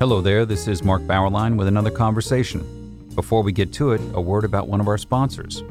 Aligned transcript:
Hello 0.00 0.22
there, 0.22 0.46
this 0.46 0.66
is 0.66 0.82
Mark 0.82 1.02
Bauerlein 1.02 1.56
with 1.56 1.68
another 1.68 1.90
conversation. 1.90 3.10
Before 3.14 3.42
we 3.42 3.52
get 3.52 3.70
to 3.74 3.92
it, 3.92 4.00
a 4.14 4.20
word 4.20 4.44
about 4.44 4.66
one 4.66 4.80
of 4.80 4.88
our 4.88 4.96
sponsors. 4.96 5.62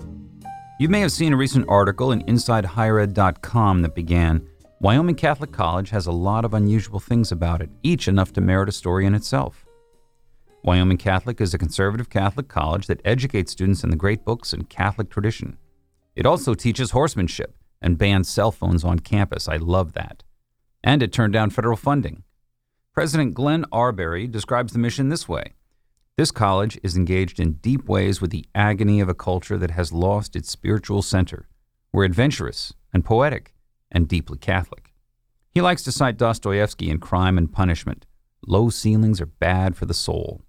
You 0.79 0.87
may 0.87 1.01
have 1.01 1.11
seen 1.11 1.33
a 1.33 1.35
recent 1.35 1.65
article 1.67 2.13
in 2.13 2.21
InsideHigherEd.com 2.21 3.81
that 3.81 3.93
began 3.93 4.47
Wyoming 4.79 5.15
Catholic 5.15 5.51
College 5.51 5.89
has 5.89 6.07
a 6.07 6.11
lot 6.13 6.45
of 6.45 6.53
unusual 6.53 7.01
things 7.01 7.33
about 7.33 7.61
it, 7.61 7.69
each 7.83 8.07
enough 8.07 8.31
to 8.31 8.39
merit 8.39 8.69
a 8.69 8.71
story 8.71 9.05
in 9.05 9.13
itself. 9.13 9.65
Wyoming 10.63 10.95
Catholic 10.95 11.41
is 11.41 11.53
a 11.53 11.57
conservative 11.57 12.09
Catholic 12.09 12.47
college 12.47 12.87
that 12.87 13.01
educates 13.03 13.51
students 13.51 13.83
in 13.83 13.89
the 13.89 13.97
great 13.97 14.23
books 14.23 14.53
and 14.53 14.69
Catholic 14.69 15.09
tradition. 15.09 15.57
It 16.15 16.25
also 16.25 16.53
teaches 16.53 16.91
horsemanship 16.91 17.57
and 17.81 17.97
bans 17.97 18.29
cell 18.29 18.53
phones 18.53 18.85
on 18.85 18.99
campus. 18.99 19.49
I 19.49 19.57
love 19.57 19.91
that. 19.93 20.23
And 20.81 21.03
it 21.03 21.11
turned 21.11 21.33
down 21.33 21.49
federal 21.49 21.75
funding. 21.75 22.23
President 22.93 23.33
Glenn 23.33 23.65
Arbery 23.73 24.27
describes 24.27 24.71
the 24.71 24.79
mission 24.79 25.09
this 25.09 25.27
way 25.27 25.55
This 26.19 26.31
college 26.31 26.77
is 26.83 26.97
engaged 26.97 27.39
in 27.39 27.61
deep 27.61 27.87
ways 27.87 28.19
with 28.19 28.29
the 28.29 28.45
agony 28.53 28.99
of 28.99 29.07
a 29.07 29.13
culture 29.13 29.57
that 29.57 29.71
has 29.71 29.93
lost 29.93 30.35
its 30.35 30.51
spiritual 30.51 31.01
center. 31.01 31.47
We're 31.93 32.03
adventurous 32.03 32.73
and 32.91 33.05
poetic 33.05 33.53
and 33.89 34.05
deeply 34.05 34.37
Catholic. 34.37 34.93
He 35.49 35.61
likes 35.61 35.81
to 35.83 35.93
cite 35.93 36.17
Dostoevsky 36.17 36.89
in 36.89 36.99
Crime 36.99 37.37
and 37.37 37.49
Punishment. 37.49 38.05
Low 38.45 38.69
ceilings 38.69 39.21
are 39.21 39.27
bad 39.27 39.77
for 39.77 39.85
the 39.85 39.93
soul. 39.93 40.41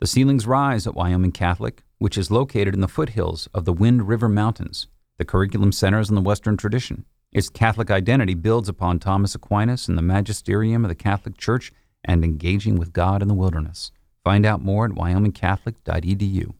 The 0.00 0.06
ceilings 0.06 0.46
rise 0.46 0.86
at 0.86 0.94
Wyoming 0.94 1.32
Catholic, 1.32 1.82
which 1.96 2.18
is 2.18 2.30
located 2.30 2.74
in 2.74 2.82
the 2.82 2.86
foothills 2.86 3.48
of 3.54 3.64
the 3.64 3.72
Wind 3.72 4.06
River 4.06 4.28
Mountains. 4.28 4.88
The 5.16 5.24
curriculum 5.24 5.72
centers 5.72 6.10
on 6.10 6.16
the 6.16 6.20
Western 6.20 6.58
tradition. 6.58 7.06
Its 7.32 7.48
Catholic 7.48 7.90
identity 7.90 8.34
builds 8.34 8.68
upon 8.68 8.98
Thomas 8.98 9.34
Aquinas 9.34 9.88
and 9.88 9.96
the 9.96 10.02
magisterium 10.02 10.84
of 10.84 10.90
the 10.90 10.94
Catholic 10.94 11.38
Church 11.38 11.72
and 12.04 12.22
engaging 12.22 12.76
with 12.76 12.92
God 12.92 13.22
in 13.22 13.28
the 13.28 13.32
wilderness. 13.32 13.90
Find 14.26 14.44
out 14.44 14.60
more 14.60 14.86
at 14.86 14.90
wyomingcatholic.edu. 14.90 16.52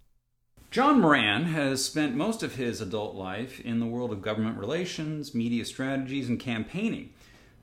John 0.71 1.01
Moran 1.01 1.47
has 1.47 1.85
spent 1.85 2.15
most 2.15 2.45
of 2.45 2.55
his 2.55 2.81
adult 2.81 3.17
life 3.17 3.59
in 3.59 3.81
the 3.81 3.87
world 3.87 4.13
of 4.13 4.23
government 4.23 4.57
relations, 4.57 5.35
media 5.35 5.65
strategies, 5.65 6.29
and 6.29 6.39
campaigning. 6.39 7.11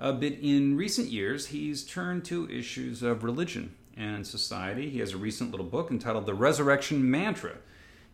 Uh, 0.02 0.12
but 0.12 0.34
in 0.34 0.76
recent 0.76 1.08
years, 1.08 1.48
he's 1.48 1.86
turned 1.86 2.26
to 2.26 2.50
issues 2.50 3.02
of 3.02 3.23
religion 3.23 3.76
and 3.95 4.28
society. 4.28 4.90
He 4.90 5.00
has 5.00 5.14
a 5.14 5.18
recent 5.18 5.52
little 5.52 5.66
book 5.66 5.90
entitled 5.90 6.26
The 6.26 6.34
Resurrection 6.34 7.10
Mantra 7.10 7.54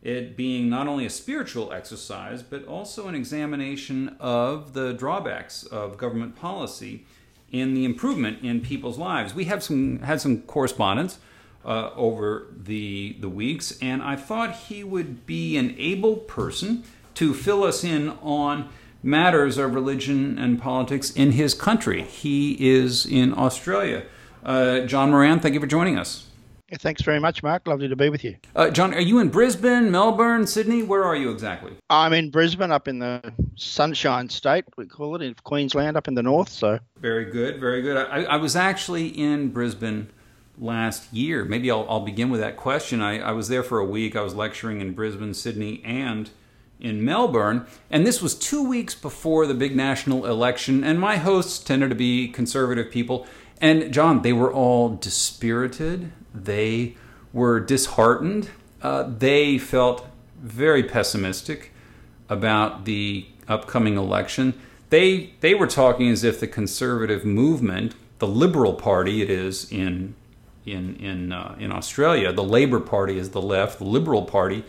it 0.04 0.38
being 0.38 0.70
not 0.70 0.86
only 0.86 1.08
a 1.08 1.10
spiritual 1.10 1.74
exercise, 1.74 2.44
but 2.44 2.66
also 2.66 3.08
an 3.08 3.16
examination 3.16 4.16
of 4.20 4.74
the 4.74 4.94
drawbacks 4.94 5.64
of 5.64 5.98
government 5.98 6.36
policy 6.36 7.08
in 7.52 7.74
the 7.74 7.84
improvement 7.84 8.44
in 8.44 8.62
people's 8.62 9.00
lives. 9.00 9.34
We 9.34 9.46
have 9.46 9.64
some 9.64 10.02
had 10.02 10.22
some 10.22 10.44
correspondence 10.44 11.18
uh, 11.70 11.92
over 11.96 12.48
the 12.52 13.16
the 13.20 13.30
weeks, 13.30 13.78
and 13.80 14.02
I 14.02 14.16
thought 14.16 14.56
he 14.56 14.84
would 14.84 15.26
be 15.28 15.56
an 15.56 15.76
able 15.78 16.18
person 16.18 16.84
to 17.14 17.34
fill 17.34 17.64
us 17.64 17.84
in 17.84 18.10
on 18.24 18.70
matters 19.04 19.58
of 19.58 19.76
religion 19.76 20.38
and 20.40 20.60
politics 20.60 21.12
in 21.12 21.34
his 21.34 21.54
country. 21.54 22.02
He 22.02 22.58
is 22.60 23.06
in 23.06 23.38
Australia. 23.38 24.04
Uh, 24.44 24.82
John 24.82 25.12
Moran, 25.12 25.40
thank 25.40 25.54
you 25.54 25.60
for 25.60 25.68
joining 25.68 25.98
us. 25.98 26.26
Thanks 26.72 27.02
very 27.02 27.20
much, 27.20 27.42
Mark. 27.42 27.68
Lovely 27.68 27.88
to 27.88 27.96
be 27.96 28.10
with 28.10 28.24
you. 28.24 28.36
Uh, 28.56 28.70
John, 28.70 28.94
are 28.94 29.00
you 29.00 29.20
in 29.20 29.30
Brisbane, 29.30 29.90
Melbourne, 29.90 30.46
Sydney? 30.46 30.84
Where 30.84 31.04
are 31.04 31.16
you 31.16 31.32
exactly? 31.32 31.74
I'm 31.90 32.14
in 32.14 32.30
Brisbane, 32.30 32.72
up 32.72 32.88
in 32.88 33.00
the 33.00 33.34
Sunshine 33.56 34.30
State, 34.30 34.66
we 34.78 34.86
call 34.86 35.16
it, 35.16 35.22
in 35.24 35.36
Queensland, 35.44 35.98
up 35.98 36.08
in 36.08 36.14
the 36.14 36.22
north. 36.22 36.50
So 36.50 36.80
very 36.98 37.26
good, 37.26 37.60
very 37.60 37.82
good. 37.82 37.98
I, 37.98 38.24
I 38.24 38.38
was 38.38 38.56
actually 38.56 39.08
in 39.08 39.50
Brisbane 39.50 40.10
last 40.60 41.12
year. 41.14 41.46
Maybe 41.46 41.72
I'll, 41.72 41.86
I'll 41.90 42.00
begin 42.02 42.30
with 42.30 42.42
that 42.42 42.58
question. 42.58 43.02
I, 43.02 43.20
I 43.20 43.32
was 43.32 43.48
there 43.48 43.64
for 43.64 43.80
a 43.80 43.86
week. 43.86 44.16
I 44.16 44.22
was 44.22 44.36
lecturing 44.36 44.82
in 44.82 44.94
Brisbane, 44.94 45.34
Sydney, 45.34 45.82
and 45.86 46.30
in 46.80 47.04
Melbourne, 47.04 47.66
and 47.90 48.08
this 48.08 48.22
was 48.22 48.34
two 48.34 48.64
weeks 48.66 48.96
before 48.96 49.46
the 49.46 49.54
big 49.54 49.76
national 49.76 50.26
election. 50.26 50.82
And 50.82 50.98
my 50.98 51.18
hosts 51.18 51.60
tended 51.60 51.90
to 51.90 51.96
be 51.96 52.30
conservative 52.30 52.90
people. 52.90 53.28
And 53.60 53.94
John, 53.94 54.22
they 54.22 54.32
were 54.32 54.54
all 54.54 54.96
dispirited 54.96 56.14
they 56.34 56.96
were 57.34 57.60
disheartened. 57.60 58.50
Uh, 58.82 59.04
they 59.04 59.58
felt 59.58 60.08
very 60.40 60.84
pessimistic 60.84 61.72
about 62.30 62.86
the 62.86 63.28
upcoming 63.48 63.98
election. 63.98 64.60
They 64.90 65.34
they 65.42 65.54
were 65.54 65.68
talking 65.68 66.10
as 66.10 66.24
if 66.24 66.40
the 66.40 66.48
conservative 66.48 67.26
movement, 67.26 67.96
the 68.20 68.28
Liberal 68.28 68.74
Party, 68.74 69.22
it 69.22 69.30
is 69.30 69.72
in 69.72 70.16
in 70.72 70.96
in 70.98 71.32
uh, 71.32 71.56
in 71.60 71.72
Australia. 71.72 72.32
The 72.32 72.44
Labor 72.44 72.80
Party 72.80 73.18
is 73.18 73.32
the 73.32 73.42
left. 73.42 73.80
The 73.80 73.86
Liberal 73.86 74.24
Party 74.24 74.64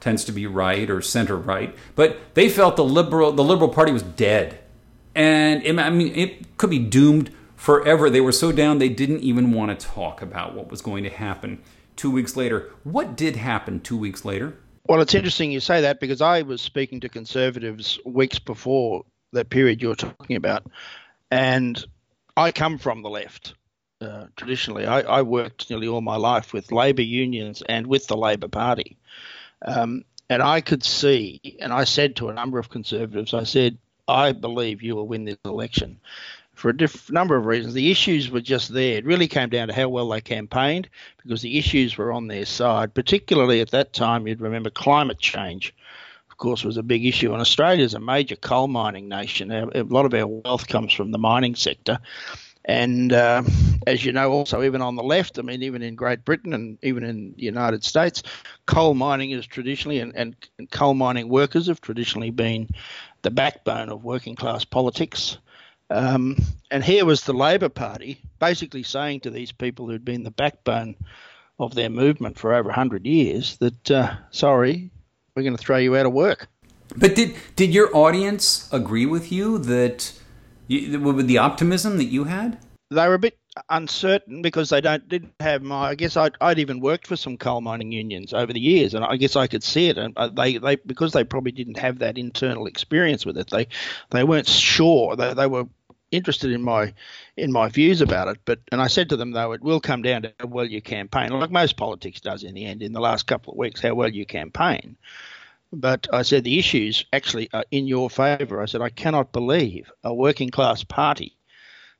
tends 0.00 0.24
to 0.24 0.32
be 0.32 0.46
right 0.46 0.88
or 0.88 1.02
center 1.02 1.36
right. 1.36 1.74
But 1.94 2.18
they 2.34 2.48
felt 2.48 2.76
the 2.76 2.84
liberal 2.84 3.32
the 3.32 3.44
Liberal 3.44 3.70
Party 3.70 3.92
was 3.92 4.02
dead, 4.02 4.58
and 5.14 5.62
it, 5.64 5.78
I 5.78 5.90
mean 5.90 6.14
it 6.14 6.56
could 6.56 6.70
be 6.70 6.78
doomed 6.78 7.30
forever. 7.56 8.08
They 8.08 8.20
were 8.20 8.32
so 8.32 8.52
down 8.52 8.78
they 8.78 8.88
didn't 8.88 9.20
even 9.20 9.52
want 9.52 9.78
to 9.78 9.86
talk 9.86 10.22
about 10.22 10.54
what 10.54 10.70
was 10.70 10.82
going 10.82 11.04
to 11.04 11.10
happen 11.10 11.60
two 11.96 12.10
weeks 12.10 12.36
later. 12.36 12.70
What 12.84 13.16
did 13.16 13.36
happen 13.36 13.80
two 13.80 13.96
weeks 13.96 14.24
later? 14.24 14.56
Well, 14.86 15.02
it's 15.02 15.14
interesting 15.14 15.52
you 15.52 15.60
say 15.60 15.82
that 15.82 16.00
because 16.00 16.22
I 16.22 16.42
was 16.42 16.62
speaking 16.62 17.00
to 17.00 17.10
conservatives 17.10 17.98
weeks 18.06 18.38
before 18.38 19.04
that 19.32 19.50
period 19.50 19.82
you're 19.82 19.94
talking 19.94 20.36
about, 20.36 20.64
and 21.30 21.84
I 22.36 22.52
come 22.52 22.78
from 22.78 23.02
the 23.02 23.10
left. 23.10 23.54
Uh, 24.00 24.26
traditionally, 24.36 24.86
I, 24.86 25.00
I, 25.00 25.22
worked 25.22 25.68
nearly 25.68 25.88
all 25.88 26.00
my 26.00 26.14
life 26.14 26.52
with 26.52 26.70
labour 26.70 27.02
unions 27.02 27.64
and 27.68 27.84
with 27.88 28.06
the 28.06 28.16
Labor 28.16 28.46
Party. 28.46 28.96
Um, 29.62 30.04
and 30.30 30.40
I 30.40 30.60
could 30.60 30.84
see, 30.84 31.56
and 31.58 31.72
I 31.72 31.82
said 31.82 32.14
to 32.16 32.28
a 32.28 32.34
number 32.34 32.60
of 32.60 32.68
conservatives, 32.68 33.34
I 33.34 33.42
said, 33.42 33.76
I 34.06 34.30
believe 34.32 34.82
you 34.82 34.94
will 34.94 35.08
win 35.08 35.24
this 35.24 35.38
election 35.44 35.98
for 36.54 36.70
a 36.70 36.76
diff- 36.76 37.10
number 37.10 37.36
of 37.36 37.46
reasons. 37.46 37.74
The 37.74 37.90
issues 37.90 38.30
were 38.30 38.40
just 38.40 38.72
there. 38.72 38.98
It 38.98 39.04
really 39.04 39.28
came 39.28 39.48
down 39.48 39.68
to 39.68 39.74
how 39.74 39.88
well 39.88 40.08
they 40.08 40.20
campaigned 40.20 40.88
because 41.22 41.42
the 41.42 41.58
issues 41.58 41.96
were 41.96 42.12
on 42.12 42.26
their 42.26 42.46
side, 42.46 42.94
particularly 42.94 43.60
at 43.60 43.70
that 43.70 43.92
time. 43.92 44.26
You'd 44.26 44.40
remember 44.40 44.70
climate 44.70 45.18
change, 45.18 45.74
of 46.30 46.36
course, 46.36 46.64
was 46.64 46.76
a 46.76 46.82
big 46.82 47.06
issue. 47.06 47.32
And 47.32 47.40
Australia 47.40 47.84
is 47.84 47.94
a 47.94 48.00
major 48.00 48.36
coal 48.36 48.68
mining 48.68 49.08
nation. 49.08 49.50
A 49.50 49.82
lot 49.84 50.04
of 50.04 50.14
our 50.14 50.26
wealth 50.26 50.66
comes 50.68 50.92
from 50.92 51.10
the 51.12 51.18
mining 51.18 51.54
sector. 51.54 51.98
And 52.68 53.14
uh, 53.14 53.42
as 53.86 54.04
you 54.04 54.12
know, 54.12 54.30
also, 54.30 54.62
even 54.62 54.82
on 54.82 54.94
the 54.94 55.02
left, 55.02 55.38
I 55.38 55.42
mean, 55.42 55.62
even 55.62 55.82
in 55.82 55.94
Great 55.94 56.22
Britain 56.26 56.52
and 56.52 56.76
even 56.82 57.02
in 57.02 57.32
the 57.34 57.42
United 57.42 57.82
States, 57.82 58.22
coal 58.66 58.92
mining 58.92 59.30
is 59.30 59.46
traditionally, 59.46 60.00
and, 60.00 60.14
and, 60.14 60.36
coal 60.70 60.92
mining 60.92 61.30
workers 61.30 61.66
have 61.66 61.80
traditionally 61.80 62.30
been 62.30 62.68
the 63.22 63.30
backbone 63.30 63.88
of 63.88 64.04
working 64.04 64.36
class 64.36 64.66
politics. 64.66 65.38
Um, 65.88 66.36
and 66.70 66.84
here 66.84 67.06
was 67.06 67.22
the 67.22 67.32
Labor 67.32 67.70
Party 67.70 68.20
basically 68.38 68.82
saying 68.82 69.20
to 69.20 69.30
these 69.30 69.50
people 69.50 69.88
who'd 69.88 70.04
been 70.04 70.22
the 70.22 70.30
backbone 70.30 70.94
of 71.58 71.74
their 71.74 71.88
movement 71.88 72.38
for 72.38 72.52
over 72.52 72.68
100 72.68 73.06
years 73.06 73.56
that, 73.56 73.90
uh, 73.90 74.14
sorry, 74.30 74.90
we're 75.34 75.42
going 75.42 75.56
to 75.56 75.62
throw 75.62 75.78
you 75.78 75.96
out 75.96 76.04
of 76.04 76.12
work. 76.12 76.48
But 76.94 77.14
did, 77.14 77.34
did 77.56 77.72
your 77.72 77.96
audience 77.96 78.68
agree 78.70 79.06
with 79.06 79.32
you 79.32 79.56
that, 79.58 80.12
you, 80.68 81.00
with 81.00 81.26
the 81.26 81.38
optimism 81.38 81.96
that 81.96 82.04
you 82.04 82.24
had? 82.24 82.58
They 82.90 83.06
were 83.06 83.14
a 83.14 83.18
bit 83.18 83.38
uncertain 83.68 84.40
because 84.40 84.70
they 84.70 84.80
don't 84.80 85.06
didn't 85.08 85.34
have 85.40 85.62
my. 85.62 85.90
I 85.90 85.94
guess 85.94 86.16
I'd, 86.16 86.36
I'd 86.40 86.58
even 86.58 86.80
worked 86.80 87.06
for 87.06 87.16
some 87.16 87.36
coal 87.36 87.60
mining 87.60 87.92
unions 87.92 88.32
over 88.32 88.52
the 88.52 88.60
years, 88.60 88.94
and 88.94 89.04
I 89.04 89.16
guess 89.16 89.36
I 89.36 89.46
could 89.46 89.62
see 89.62 89.88
it. 89.88 89.98
And 89.98 90.16
uh, 90.16 90.28
they 90.28 90.58
they 90.58 90.76
because 90.76 91.12
they 91.12 91.24
probably 91.24 91.52
didn't 91.52 91.78
have 91.78 91.98
that 91.98 92.16
internal 92.16 92.66
experience 92.66 93.26
with 93.26 93.36
it. 93.36 93.50
They 93.50 93.68
they 94.10 94.24
weren't 94.24 94.48
sure. 94.48 95.16
They 95.16 95.34
they 95.34 95.46
were 95.46 95.66
interested 96.10 96.50
in 96.50 96.62
my 96.62 96.94
in 97.36 97.52
my 97.52 97.68
views 97.68 98.00
about 98.00 98.28
it. 98.28 98.38
But 98.44 98.60
and 98.72 98.80
I 98.80 98.86
said 98.86 99.08
to 99.10 99.16
them 99.16 99.32
though, 99.32 99.52
it 99.52 99.62
will 99.62 99.80
come 99.80 100.02
down 100.02 100.22
to 100.22 100.32
how 100.40 100.46
well 100.46 100.66
you 100.66 100.80
campaign, 100.80 101.30
like 101.30 101.50
most 101.50 101.76
politics 101.76 102.20
does 102.20 102.42
in 102.42 102.54
the 102.54 102.64
end. 102.64 102.82
In 102.82 102.92
the 102.92 103.00
last 103.00 103.26
couple 103.26 103.52
of 103.52 103.58
weeks, 103.58 103.82
how 103.82 103.94
well 103.94 104.08
you 104.08 104.26
campaign. 104.26 104.96
But 105.72 106.06
I 106.12 106.22
said 106.22 106.44
the 106.44 106.58
issues 106.58 107.04
actually 107.12 107.50
are 107.52 107.64
in 107.70 107.86
your 107.86 108.08
favour. 108.08 108.62
I 108.62 108.66
said 108.66 108.80
I 108.80 108.88
cannot 108.88 109.32
believe 109.32 109.90
a 110.02 110.14
working 110.14 110.50
class 110.50 110.82
party 110.82 111.36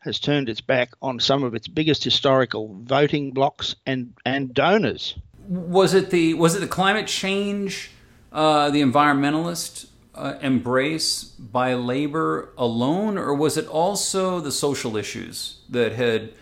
has 0.01 0.21
turned 0.21 0.49
its 0.49 0.61
back 0.61 0.91
on 1.03 1.21
some 1.21 1.43
of 1.43 1.55
its 1.55 1.69
biggest 1.69 2.05
historical 2.05 2.81
voting 2.83 3.33
blocks 3.33 3.75
and 3.85 4.15
and 4.25 4.55
donors. 4.55 5.15
Was 5.49 5.93
it 5.93 6.11
the 6.11 6.35
was 6.35 6.55
it 6.55 6.61
the 6.61 6.67
climate 6.67 7.07
change, 7.07 7.91
uh, 8.33 8.71
the 8.71 8.81
environmentalist 8.81 9.87
uh, 10.15 10.35
embrace 10.41 11.25
by 11.25 11.75
labor 11.75 12.51
alone, 12.57 13.19
or 13.19 13.35
was 13.35 13.57
it 13.57 13.67
also 13.67 14.41
the 14.41 14.53
social 14.53 14.97
issues 14.97 15.59
that 15.69 15.93
had 15.93 16.33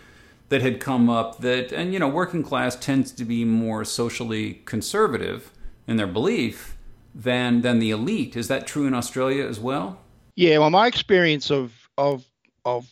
that 0.49 0.61
had 0.61 0.79
come 0.79 1.09
up? 1.09 1.39
That 1.39 1.73
and 1.73 1.93
you 1.93 1.99
know, 1.99 2.07
working 2.07 2.43
class 2.43 2.75
tends 2.75 3.11
to 3.11 3.25
be 3.25 3.43
more 3.43 3.83
socially 3.83 4.61
conservative 4.65 5.51
in 5.87 5.97
their 5.97 6.07
belief 6.07 6.76
than 7.17 7.61
than 7.61 7.79
the 7.79 7.91
elite. 7.91 8.37
Is 8.37 8.47
that 8.47 8.67
true 8.67 8.85
in 8.85 8.93
Australia 8.93 9.45
as 9.45 9.59
well? 9.59 9.99
Yeah, 10.35 10.59
well, 10.59 10.69
my 10.69 10.87
experience 10.87 11.49
of 11.49 11.73
of 11.97 12.23
of 12.63 12.87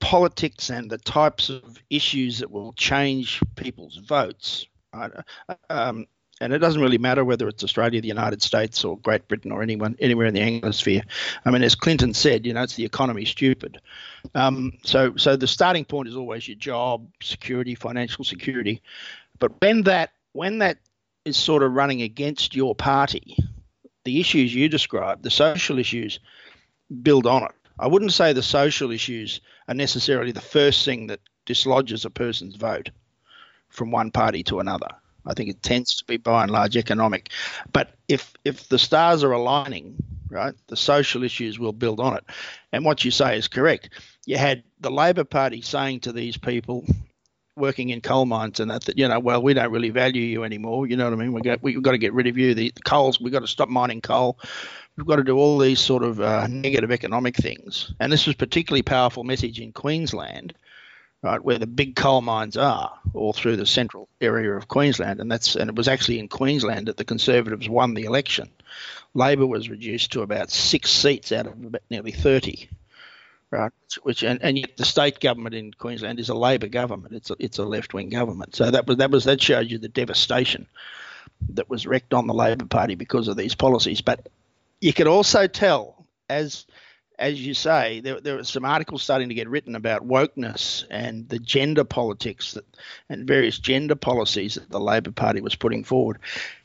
politics 0.00 0.70
and 0.70 0.90
the 0.90 0.98
types 0.98 1.48
of 1.48 1.62
issues 1.88 2.38
that 2.38 2.50
will 2.50 2.72
change 2.74 3.40
people's 3.56 3.96
votes. 3.96 4.66
Right? 4.94 5.10
Um, 5.68 6.06
and 6.42 6.54
it 6.54 6.58
doesn't 6.58 6.80
really 6.80 6.98
matter 6.98 7.22
whether 7.24 7.48
it's 7.48 7.62
Australia, 7.62 8.00
the 8.00 8.08
United 8.08 8.42
States, 8.42 8.82
or 8.82 8.98
Great 8.98 9.28
Britain, 9.28 9.52
or 9.52 9.62
anyone 9.62 9.94
anywhere 10.00 10.26
in 10.26 10.32
the 10.32 10.40
Anglosphere. 10.40 11.02
I 11.44 11.50
mean, 11.50 11.62
as 11.62 11.74
Clinton 11.74 12.14
said, 12.14 12.46
you 12.46 12.54
know, 12.54 12.62
it's 12.62 12.76
the 12.76 12.84
economy 12.84 13.26
stupid. 13.26 13.78
Um, 14.34 14.78
so, 14.82 15.14
so 15.16 15.36
the 15.36 15.46
starting 15.46 15.84
point 15.84 16.08
is 16.08 16.16
always 16.16 16.48
your 16.48 16.56
job, 16.56 17.06
security, 17.22 17.74
financial 17.74 18.24
security. 18.24 18.80
But 19.38 19.52
when 19.60 19.82
that 19.82 20.12
when 20.32 20.58
that 20.58 20.78
is 21.24 21.36
sort 21.36 21.62
of 21.62 21.72
running 21.72 22.02
against 22.02 22.56
your 22.56 22.74
party, 22.74 23.36
the 24.04 24.20
issues 24.20 24.54
you 24.54 24.68
described, 24.68 25.22
the 25.22 25.30
social 25.30 25.78
issues, 25.78 26.20
build 27.02 27.26
on 27.26 27.44
it. 27.44 27.52
I 27.78 27.86
wouldn't 27.86 28.12
say 28.12 28.32
the 28.32 28.42
social 28.42 28.90
issues 28.90 29.40
are 29.68 29.74
necessarily 29.74 30.32
the 30.32 30.40
first 30.40 30.84
thing 30.84 31.06
that 31.06 31.20
dislodges 31.46 32.04
a 32.04 32.10
person's 32.10 32.56
vote 32.56 32.90
from 33.68 33.90
one 33.90 34.10
party 34.10 34.42
to 34.44 34.60
another. 34.60 34.88
I 35.26 35.34
think 35.34 35.50
it 35.50 35.62
tends 35.62 35.96
to 35.96 36.04
be 36.04 36.16
by 36.16 36.42
and 36.42 36.50
large 36.50 36.76
economic. 36.76 37.30
But 37.72 37.94
if 38.08 38.32
if 38.44 38.68
the 38.68 38.78
stars 38.78 39.22
are 39.22 39.32
aligning, 39.32 39.96
right, 40.28 40.54
the 40.66 40.76
social 40.76 41.22
issues 41.22 41.58
will 41.58 41.72
build 41.72 42.00
on 42.00 42.16
it. 42.16 42.24
And 42.72 42.84
what 42.84 43.04
you 43.04 43.10
say 43.10 43.36
is 43.36 43.48
correct. 43.48 43.90
You 44.26 44.38
had 44.38 44.62
the 44.80 44.90
Labor 44.90 45.24
Party 45.24 45.60
saying 45.60 46.00
to 46.00 46.12
these 46.12 46.36
people 46.36 46.84
working 47.56 47.90
in 47.90 48.00
coal 48.00 48.26
mines 48.26 48.60
and 48.60 48.70
that, 48.70 48.84
that 48.84 48.98
you 48.98 49.06
know, 49.08 49.18
well, 49.18 49.42
we 49.42 49.54
don't 49.54 49.72
really 49.72 49.90
value 49.90 50.22
you 50.22 50.44
anymore. 50.44 50.86
You 50.86 50.96
know 50.96 51.04
what 51.04 51.12
I 51.12 51.16
mean? 51.16 51.32
We 51.32 51.40
got 51.40 51.62
we've 51.62 51.82
got 51.82 51.92
to 51.92 51.98
get 51.98 52.12
rid 52.12 52.26
of 52.26 52.38
you. 52.38 52.54
The, 52.54 52.72
coals, 52.84 53.20
we've 53.20 53.32
got 53.32 53.40
to 53.40 53.46
stop 53.46 53.68
mining 53.68 54.00
coal. 54.00 54.38
We've 54.96 55.06
got 55.06 55.16
to 55.16 55.24
do 55.24 55.36
all 55.36 55.58
these 55.58 55.80
sort 55.80 56.02
of 56.02 56.20
uh, 56.20 56.46
negative 56.48 56.90
economic 56.90 57.36
things. 57.36 57.92
And 58.00 58.12
this 58.12 58.26
was 58.26 58.36
particularly 58.36 58.82
powerful 58.82 59.24
message 59.24 59.60
in 59.60 59.72
Queensland 59.72 60.54
right, 61.22 61.42
where 61.44 61.58
the 61.58 61.66
big 61.66 61.96
coal 61.96 62.22
mines 62.22 62.56
are, 62.56 62.92
all 63.14 63.32
through 63.32 63.56
the 63.56 63.66
central 63.66 64.08
area 64.20 64.52
of 64.52 64.68
Queensland, 64.68 65.20
and 65.20 65.30
that's 65.30 65.56
and 65.56 65.68
it 65.68 65.76
was 65.76 65.88
actually 65.88 66.18
in 66.18 66.28
Queensland 66.28 66.88
that 66.88 66.96
the 66.96 67.04
Conservatives 67.04 67.68
won 67.68 67.94
the 67.94 68.04
election. 68.04 68.48
Labor 69.14 69.46
was 69.46 69.68
reduced 69.68 70.12
to 70.12 70.22
about 70.22 70.50
six 70.50 70.90
seats 70.90 71.32
out 71.32 71.46
of 71.46 71.64
about 71.64 71.82
nearly 71.90 72.12
thirty, 72.12 72.68
right? 73.50 73.72
Which 74.02 74.22
and, 74.22 74.42
and 74.42 74.68
the 74.76 74.84
state 74.84 75.20
government 75.20 75.54
in 75.54 75.72
Queensland 75.72 76.20
is 76.20 76.28
a 76.28 76.34
Labor 76.34 76.68
government. 76.68 77.14
It's 77.14 77.30
a, 77.30 77.36
it's 77.38 77.58
a 77.58 77.64
left 77.64 77.94
wing 77.94 78.10
government. 78.10 78.56
So 78.56 78.70
that 78.70 78.86
was 78.86 78.98
that 78.98 79.10
was 79.10 79.24
that 79.24 79.42
showed 79.42 79.70
you 79.70 79.78
the 79.78 79.88
devastation 79.88 80.66
that 81.50 81.70
was 81.70 81.86
wreaked 81.86 82.14
on 82.14 82.26
the 82.26 82.34
Labor 82.34 82.66
Party 82.66 82.94
because 82.94 83.28
of 83.28 83.36
these 83.36 83.54
policies. 83.54 84.00
But 84.00 84.28
you 84.80 84.92
could 84.92 85.06
also 85.06 85.46
tell 85.46 86.06
as 86.28 86.66
as 87.20 87.46
you 87.46 87.52
say, 87.52 88.00
there, 88.00 88.18
there 88.18 88.38
are 88.38 88.44
some 88.44 88.64
articles 88.64 89.02
starting 89.02 89.28
to 89.28 89.34
get 89.34 89.48
written 89.48 89.76
about 89.76 90.08
wokeness 90.08 90.84
and 90.90 91.28
the 91.28 91.38
gender 91.38 91.84
politics 91.84 92.54
that, 92.54 92.64
and 93.10 93.26
various 93.26 93.58
gender 93.58 93.94
policies 93.94 94.54
that 94.54 94.70
the 94.70 94.80
Labor 94.80 95.12
Party 95.12 95.42
was 95.42 95.54
putting 95.54 95.84
forward. 95.84 96.18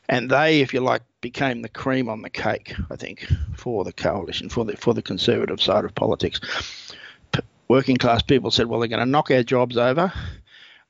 And 0.08 0.30
they, 0.30 0.62
if 0.62 0.72
you 0.72 0.80
like, 0.80 1.02
became 1.20 1.60
the 1.60 1.68
cream 1.68 2.08
on 2.08 2.22
the 2.22 2.30
cake, 2.30 2.74
I 2.90 2.96
think, 2.96 3.26
for 3.54 3.84
the 3.84 3.92
coalition, 3.92 4.48
for 4.48 4.64
the 4.64 4.76
for 4.76 4.94
the 4.94 5.02
conservative 5.02 5.60
side 5.60 5.84
of 5.84 5.94
politics. 5.94 6.40
P- 7.32 7.40
working 7.68 7.96
class 7.96 8.22
people 8.22 8.50
said, 8.50 8.66
well, 8.66 8.80
they're 8.80 8.88
going 8.88 9.00
to 9.00 9.06
knock 9.06 9.30
our 9.30 9.42
jobs 9.42 9.76
over 9.76 10.12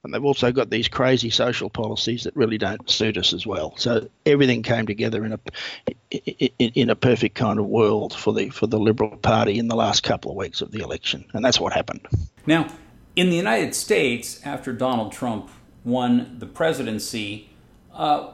and 0.06 0.14
they've 0.14 0.24
also 0.24 0.50
got 0.50 0.70
these 0.70 0.88
crazy 0.88 1.30
social 1.30 1.68
policies 1.68 2.24
that 2.24 2.34
really 2.34 2.58
don't 2.58 2.88
suit 2.88 3.18
us 3.18 3.34
as 3.34 3.46
well. 3.46 3.76
So 3.76 4.08
everything 4.24 4.62
came 4.62 4.86
together 4.86 5.24
in 5.24 5.32
a 5.32 5.40
in, 6.10 6.70
in 6.74 6.90
a 6.90 6.96
perfect 6.96 7.34
kind 7.34 7.58
of 7.58 7.66
world 7.66 8.14
for 8.14 8.32
the 8.32 8.48
for 8.48 8.66
the 8.66 8.78
Liberal 8.78 9.16
Party 9.18 9.58
in 9.58 9.68
the 9.68 9.76
last 9.76 10.02
couple 10.02 10.30
of 10.30 10.36
weeks 10.36 10.60
of 10.62 10.70
the 10.70 10.80
election, 10.80 11.24
and 11.34 11.44
that's 11.44 11.60
what 11.60 11.72
happened. 11.72 12.06
Now, 12.46 12.68
in 13.14 13.30
the 13.30 13.36
United 13.36 13.74
States, 13.74 14.40
after 14.44 14.72
Donald 14.72 15.12
Trump 15.12 15.50
won 15.86 16.36
the 16.38 16.46
presidency. 16.46 17.48
Uh, 17.94 18.32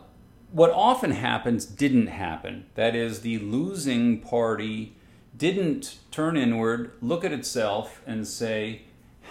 what 0.50 0.70
often 0.70 1.12
happens 1.12 1.64
didn't 1.64 2.08
happen. 2.08 2.66
That 2.74 2.96
is, 2.96 3.20
the 3.20 3.38
losing 3.38 4.20
party 4.20 4.96
didn't 5.36 5.98
turn 6.10 6.36
inward, 6.36 6.92
look 7.00 7.24
at 7.24 7.32
itself, 7.32 8.02
and 8.06 8.26
say, 8.26 8.82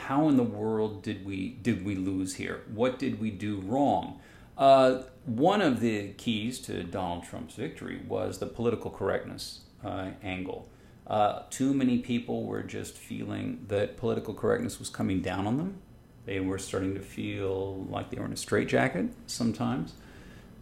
how 0.08 0.28
in 0.28 0.38
the 0.38 0.44
world 0.44 1.04
did 1.04 1.26
we 1.26 1.50
did 1.50 1.86
we 1.86 1.96
lose 1.96 2.36
here? 2.36 2.62
What 2.74 3.00
did 3.00 3.20
we 3.20 3.30
do 3.30 3.60
wrong? 3.62 4.20
Uh, 4.58 5.04
one 5.26 5.62
of 5.62 5.80
the 5.80 6.10
keys 6.14 6.60
to 6.62 6.84
Donald 6.84 7.24
Trump's 7.24 7.56
victory 7.56 8.02
was 8.08 8.40
the 8.40 8.46
political 8.46 8.92
correctness 8.92 9.62
uh, 9.84 10.10
angle. 10.24 10.68
Uh, 11.08 11.44
too 11.50 11.74
many 11.74 12.00
people 12.00 12.46
were 12.46 12.64
just 12.64 12.98
feeling 12.98 13.66
that 13.68 13.98
political 13.98 14.34
correctness 14.34 14.80
was 14.80 14.90
coming 14.90 15.22
down 15.22 15.48
on 15.48 15.58
them. 15.58 15.78
They 16.26 16.40
were 16.40 16.58
starting 16.58 16.94
to 16.94 17.02
feel 17.02 17.86
like 17.90 18.10
they 18.10 18.20
were 18.20 18.26
in 18.26 18.34
a 18.34 18.38
straitjacket 18.38 19.10
sometimes. 19.28 19.94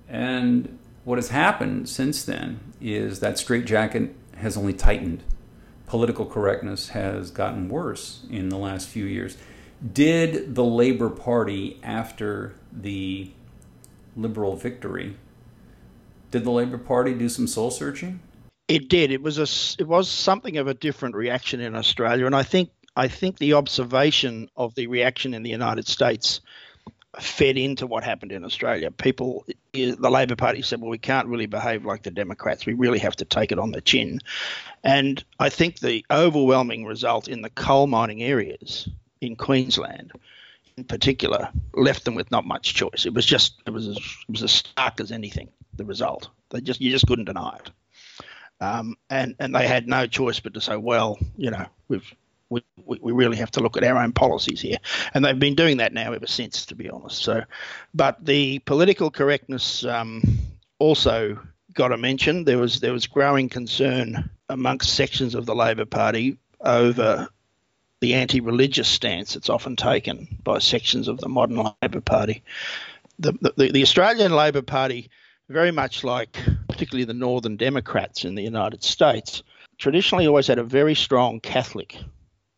And 0.08 0.80
what 1.04 1.18
has 1.18 1.30
happened 1.30 1.90
since 1.90 2.24
then 2.24 2.60
is 2.82 3.20
that 3.20 3.38
straitjacket 3.38 4.16
has 4.38 4.58
only 4.58 4.74
tightened 4.74 5.24
political 5.90 6.26
correctness 6.26 6.90
has 6.90 7.32
gotten 7.32 7.68
worse 7.68 8.22
in 8.30 8.50
the 8.50 8.58
last 8.58 8.88
few 8.88 9.06
years. 9.06 9.38
Did 9.94 10.56
the 10.56 10.64
Labor 10.64 11.10
Party, 11.10 11.80
after 11.84 12.54
the 12.72 13.32
liberal 14.16 14.56
victory, 14.56 15.18
did 16.32 16.44
the 16.44 16.52
Labor 16.52 16.78
Party 16.78 17.14
do 17.14 17.28
some 17.28 17.48
soul 17.48 17.72
searching? 17.72 18.20
It 18.68 18.88
did. 18.88 19.12
It 19.12 19.24
was 19.24 19.40
a 19.40 19.82
it 19.82 19.88
was 19.88 20.08
something 20.08 20.58
of 20.58 20.68
a 20.68 20.76
different 20.76 21.16
reaction 21.16 21.60
in 21.60 21.76
Australia, 21.76 22.28
and 22.28 22.36
I 22.36 22.44
think 22.44 22.70
I 22.96 23.08
think 23.08 23.40
the 23.40 23.54
observation 23.54 24.50
of 24.56 24.76
the 24.76 24.88
reaction 24.88 25.34
in 25.34 25.42
the 25.42 25.50
United 25.50 25.88
States 25.88 26.42
fed 27.18 27.58
into 27.58 27.88
what 27.88 28.04
happened 28.04 28.32
in 28.32 28.46
Australia. 28.46 28.92
People, 28.92 29.46
the 29.74 29.96
Labor 29.98 30.36
Party 30.36 30.62
said, 30.62 30.80
well, 30.80 30.92
we 30.92 31.00
can't 31.00 31.28
really 31.28 31.48
behave 31.48 31.84
like 31.86 32.04
the 32.04 32.12
Democrats. 32.12 32.66
We 32.66 32.74
really 32.74 33.00
have 33.00 33.16
to 33.16 33.26
take 33.26 33.52
it 33.52 33.58
on 33.58 33.72
the 33.72 33.82
chin. 33.82 34.20
And 34.84 35.24
I 35.40 35.50
think 35.50 35.80
the 35.80 36.06
overwhelming 36.12 36.86
result 36.86 37.28
in 37.28 37.42
the 37.42 37.50
coal 37.50 37.88
mining 37.88 38.22
areas 38.22 38.88
in 39.22 39.36
Queensland, 39.36 40.12
in 40.78 40.84
particular, 40.84 41.50
left 41.74 42.06
them 42.06 42.14
with 42.16 42.30
not 42.30 42.46
much 42.46 42.76
choice. 42.76 43.06
It 43.06 43.14
was 43.14 43.26
just, 43.26 43.56
it 43.66 43.72
was 43.72 43.88
as, 43.88 43.98
it 43.98 44.32
was 44.32 44.44
as 44.44 44.52
stark 44.52 45.00
as 45.00 45.12
anything, 45.12 45.50
the 45.76 45.86
result. 45.86 46.30
They 46.52 46.62
just, 46.62 46.80
you 46.80 46.92
just 46.92 47.08
couldn't 47.08 47.26
deny 47.26 47.58
it. 47.58 47.72
Um, 48.62 48.98
and, 49.10 49.36
and 49.40 49.56
they 49.56 49.68
had 49.68 49.88
no 49.88 50.06
choice 50.06 50.40
but 50.40 50.54
to 50.54 50.62
say, 50.62 50.78
well, 50.78 51.18
you 51.38 51.50
know, 51.50 51.66
we've, 51.88 52.14
we, 52.50 52.64
we 52.86 53.12
really 53.12 53.38
have 53.38 53.52
to 53.52 53.60
look 53.60 53.78
at 53.78 53.84
our 53.84 53.98
own 53.98 54.12
policies 54.12 54.62
here. 54.62 54.78
And 55.14 55.24
they've 55.24 55.38
been 55.38 55.56
doing 55.56 55.78
that 55.78 55.94
now 55.94 56.14
ever 56.14 56.28
since, 56.28 56.66
to 56.68 56.76
be 56.76 56.90
honest. 56.90 57.22
So, 57.22 57.44
but 57.94 58.24
the 58.26 58.60
political 58.60 59.12
correctness 59.12 59.86
um, 59.86 60.24
also 60.80 61.40
got 61.74 61.92
a 61.92 61.98
mention. 61.98 62.44
There 62.44 62.58
was 62.58 62.80
there 62.80 62.94
was 62.94 63.08
growing 63.08 63.50
concern 63.50 64.30
amongst 64.50 64.94
sections 64.94 65.36
of 65.36 65.46
the 65.46 65.56
Labor 65.56 65.86
Party 65.86 66.38
over 66.62 67.30
the 68.02 68.16
anti-religious 68.16 68.88
stance 68.88 69.34
that's 69.34 69.50
often 69.50 69.76
taken 69.76 70.28
by 70.44 70.60
sections 70.60 71.08
of 71.08 71.20
the 71.20 71.30
modern 71.30 71.70
Labor 71.82 72.02
Party. 72.02 72.44
The, 73.20 73.34
the, 73.58 73.72
the 73.72 73.82
Australian 73.82 74.34
Labor 74.34 74.62
Party, 74.62 75.10
very 75.50 75.72
much 75.72 76.06
like 76.06 76.40
particularly 76.70 77.04
the 77.04 77.14
Northern 77.14 77.58
Democrats 77.58 78.24
in 78.24 78.36
the 78.36 78.42
United 78.42 78.84
States, 78.84 79.44
traditionally 79.78 80.28
always 80.28 80.48
had 80.48 80.60
a 80.60 80.64
very 80.64 80.96
strong 80.96 81.42
Catholic 81.42 81.98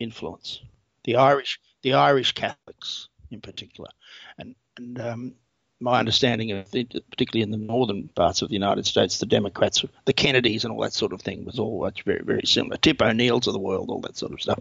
influence. 0.01 0.61
The 1.03 1.15
Irish, 1.15 1.59
the 1.81 1.93
Irish 1.93 2.33
Catholics 2.33 3.09
in 3.29 3.41
particular, 3.41 3.89
and 4.37 4.55
and 4.77 4.99
um, 4.99 5.33
my 5.79 5.99
understanding 5.99 6.51
of 6.51 6.69
the, 6.71 6.83
particularly 6.83 7.41
in 7.41 7.51
the 7.51 7.57
northern 7.57 8.07
parts 8.09 8.41
of 8.41 8.49
the 8.49 8.53
United 8.53 8.85
States, 8.85 9.17
the 9.17 9.25
Democrats, 9.25 9.83
the 10.05 10.13
Kennedys, 10.13 10.63
and 10.63 10.71
all 10.71 10.81
that 10.81 10.93
sort 10.93 11.11
of 11.13 11.21
thing 11.21 11.45
was 11.45 11.59
all 11.59 11.89
very 12.05 12.21
very 12.23 12.45
similar. 12.45 12.77
Tip 12.77 13.01
O'Neills 13.01 13.47
of 13.47 13.53
the 13.53 13.59
world, 13.59 13.89
all 13.89 14.01
that 14.01 14.17
sort 14.17 14.33
of 14.33 14.41
stuff. 14.41 14.59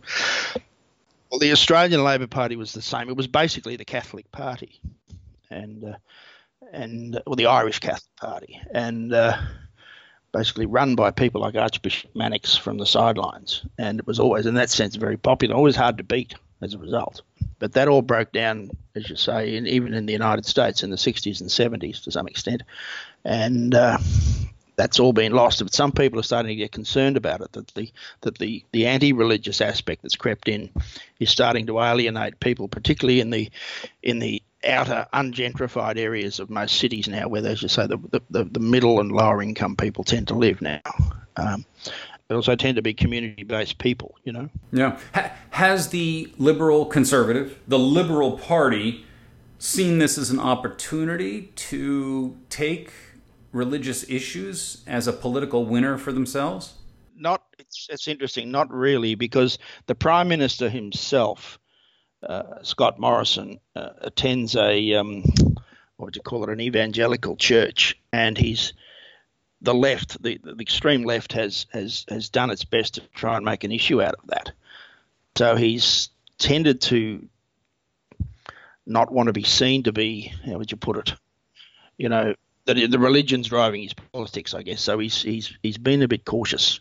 Well, 1.30 1.38
the 1.38 1.52
Australian 1.52 2.02
Labor 2.02 2.26
Party 2.26 2.56
was 2.56 2.72
the 2.72 2.82
same. 2.82 3.08
It 3.08 3.16
was 3.16 3.28
basically 3.28 3.76
the 3.76 3.84
Catholic 3.84 4.32
Party, 4.32 4.80
and 5.50 5.84
uh, 5.84 5.96
and 6.72 7.20
well, 7.26 7.36
the 7.36 7.46
Irish 7.46 7.78
Catholic 7.78 8.16
Party, 8.16 8.60
and 8.72 9.12
uh, 9.12 9.36
basically 10.32 10.66
run 10.66 10.94
by 10.94 11.10
people 11.10 11.40
like 11.40 11.56
Archbishop 11.56 12.14
Mannix 12.14 12.56
from 12.56 12.78
the 12.78 12.86
sidelines. 12.86 13.62
And 13.78 13.98
it 13.98 14.06
was 14.06 14.20
always, 14.20 14.46
in 14.46 14.54
that 14.54 14.70
sense, 14.70 14.96
very 14.96 15.16
popular, 15.16 15.54
always 15.54 15.76
hard 15.76 15.98
to 15.98 16.04
beat 16.04 16.34
as 16.62 16.74
a 16.74 16.78
result. 16.78 17.22
But 17.58 17.72
that 17.72 17.88
all 17.88 18.02
broke 18.02 18.32
down, 18.32 18.70
as 18.94 19.08
you 19.08 19.16
say, 19.16 19.56
in, 19.56 19.66
even 19.66 19.94
in 19.94 20.06
the 20.06 20.12
United 20.12 20.46
States 20.46 20.82
in 20.82 20.90
the 20.90 20.96
60s 20.96 21.40
and 21.40 21.50
70s 21.50 22.04
to 22.04 22.10
some 22.10 22.26
extent. 22.26 22.62
And 23.24 23.74
uh, 23.74 23.98
that's 24.76 24.98
all 24.98 25.12
been 25.12 25.32
lost. 25.32 25.62
But 25.62 25.74
some 25.74 25.92
people 25.92 26.18
are 26.18 26.24
starting 26.24 26.48
to 26.48 26.54
get 26.54 26.72
concerned 26.72 27.16
about 27.16 27.42
it 27.42 27.52
that 27.52 27.68
the 27.68 27.90
that 28.22 28.38
the, 28.38 28.64
the 28.72 28.86
anti-religious 28.86 29.60
aspect 29.60 30.02
that's 30.02 30.16
crept 30.16 30.48
in 30.48 30.70
is 31.18 31.28
starting 31.28 31.66
to 31.66 31.80
alienate 31.80 32.40
people, 32.40 32.66
particularly 32.66 33.20
in 33.20 33.30
the 33.30 33.50
in 34.02 34.20
the 34.20 34.42
outer 34.66 35.06
ungentrified 35.12 35.96
areas 35.96 36.40
of 36.40 36.50
most 36.50 36.76
cities 36.76 37.08
now, 37.08 37.28
where, 37.28 37.44
as 37.46 37.62
you 37.62 37.68
say, 37.68 37.86
the 37.86 37.98
the, 38.30 38.44
the 38.44 38.60
middle 38.60 39.00
and 39.00 39.12
lower 39.12 39.42
income 39.42 39.76
people 39.76 40.04
tend 40.04 40.28
to 40.28 40.34
live 40.34 40.60
now. 40.60 40.80
Um, 41.36 41.64
they 42.30 42.36
also 42.36 42.54
tend 42.54 42.76
to 42.76 42.82
be 42.82 42.94
community 42.94 43.42
based 43.42 43.78
people, 43.78 44.14
you 44.22 44.32
know? 44.32 44.48
Yeah. 44.72 45.00
has 45.50 45.88
the 45.88 46.32
liberal 46.38 46.86
conservative, 46.86 47.58
the 47.66 47.78
liberal 47.78 48.38
party, 48.38 49.04
seen 49.58 49.98
this 49.98 50.16
as 50.16 50.30
an 50.30 50.38
opportunity 50.38 51.50
to 51.56 52.36
take 52.48 52.92
religious 53.52 54.08
issues 54.08 54.84
as 54.86 55.08
a 55.08 55.12
political 55.12 55.66
winner 55.66 55.98
for 55.98 56.12
themselves? 56.12 56.74
Not, 57.16 57.42
it's, 57.58 57.88
it's 57.90 58.08
interesting, 58.08 58.50
not 58.50 58.72
really, 58.72 59.16
because 59.16 59.58
the 59.86 59.94
Prime 59.94 60.28
Minister 60.28 60.70
himself, 60.70 61.58
uh, 62.22 62.62
Scott 62.62 62.98
Morrison, 62.98 63.60
uh, 63.74 63.90
attends 64.00 64.56
a, 64.56 64.94
um, 64.94 65.22
what 65.96 66.06
would 66.06 66.16
you 66.16 66.22
call 66.22 66.44
it, 66.44 66.50
an 66.50 66.60
evangelical 66.60 67.36
church, 67.36 67.98
and 68.12 68.36
he's 68.36 68.72
the 69.62 69.74
left, 69.74 70.22
the, 70.22 70.40
the 70.42 70.56
extreme 70.60 71.04
left, 71.04 71.32
has, 71.32 71.66
has 71.72 72.06
has 72.08 72.30
done 72.30 72.50
its 72.50 72.64
best 72.64 72.94
to 72.94 73.02
try 73.14 73.36
and 73.36 73.44
make 73.44 73.64
an 73.64 73.72
issue 73.72 74.02
out 74.02 74.14
of 74.14 74.26
that. 74.28 74.52
So 75.36 75.56
he's 75.56 76.08
tended 76.38 76.80
to 76.82 77.28
not 78.86 79.12
want 79.12 79.26
to 79.26 79.32
be 79.32 79.44
seen 79.44 79.82
to 79.84 79.92
be, 79.92 80.32
how 80.44 80.58
would 80.58 80.70
you 80.70 80.76
put 80.76 80.96
it, 80.96 81.14
you 81.98 82.08
know, 82.08 82.34
that 82.64 82.90
the 82.90 82.98
religion's 82.98 83.48
driving 83.48 83.82
his 83.82 83.94
politics, 83.94 84.54
I 84.54 84.62
guess. 84.62 84.80
So 84.80 84.98
he's 84.98 85.22
he's 85.22 85.56
he's 85.62 85.78
been 85.78 86.02
a 86.02 86.08
bit 86.08 86.24
cautious. 86.24 86.80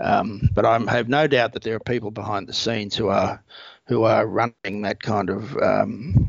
Um, 0.00 0.48
but 0.54 0.64
I 0.64 0.78
have 0.78 1.08
no 1.08 1.26
doubt 1.26 1.52
that 1.52 1.62
there 1.62 1.76
are 1.76 1.80
people 1.80 2.10
behind 2.10 2.46
the 2.46 2.52
scenes 2.52 2.96
who 2.96 3.08
are 3.08 3.42
who 3.90 4.04
are 4.04 4.24
running 4.24 4.82
that 4.82 5.02
kind 5.02 5.28
of 5.28 5.56
um, 5.56 6.24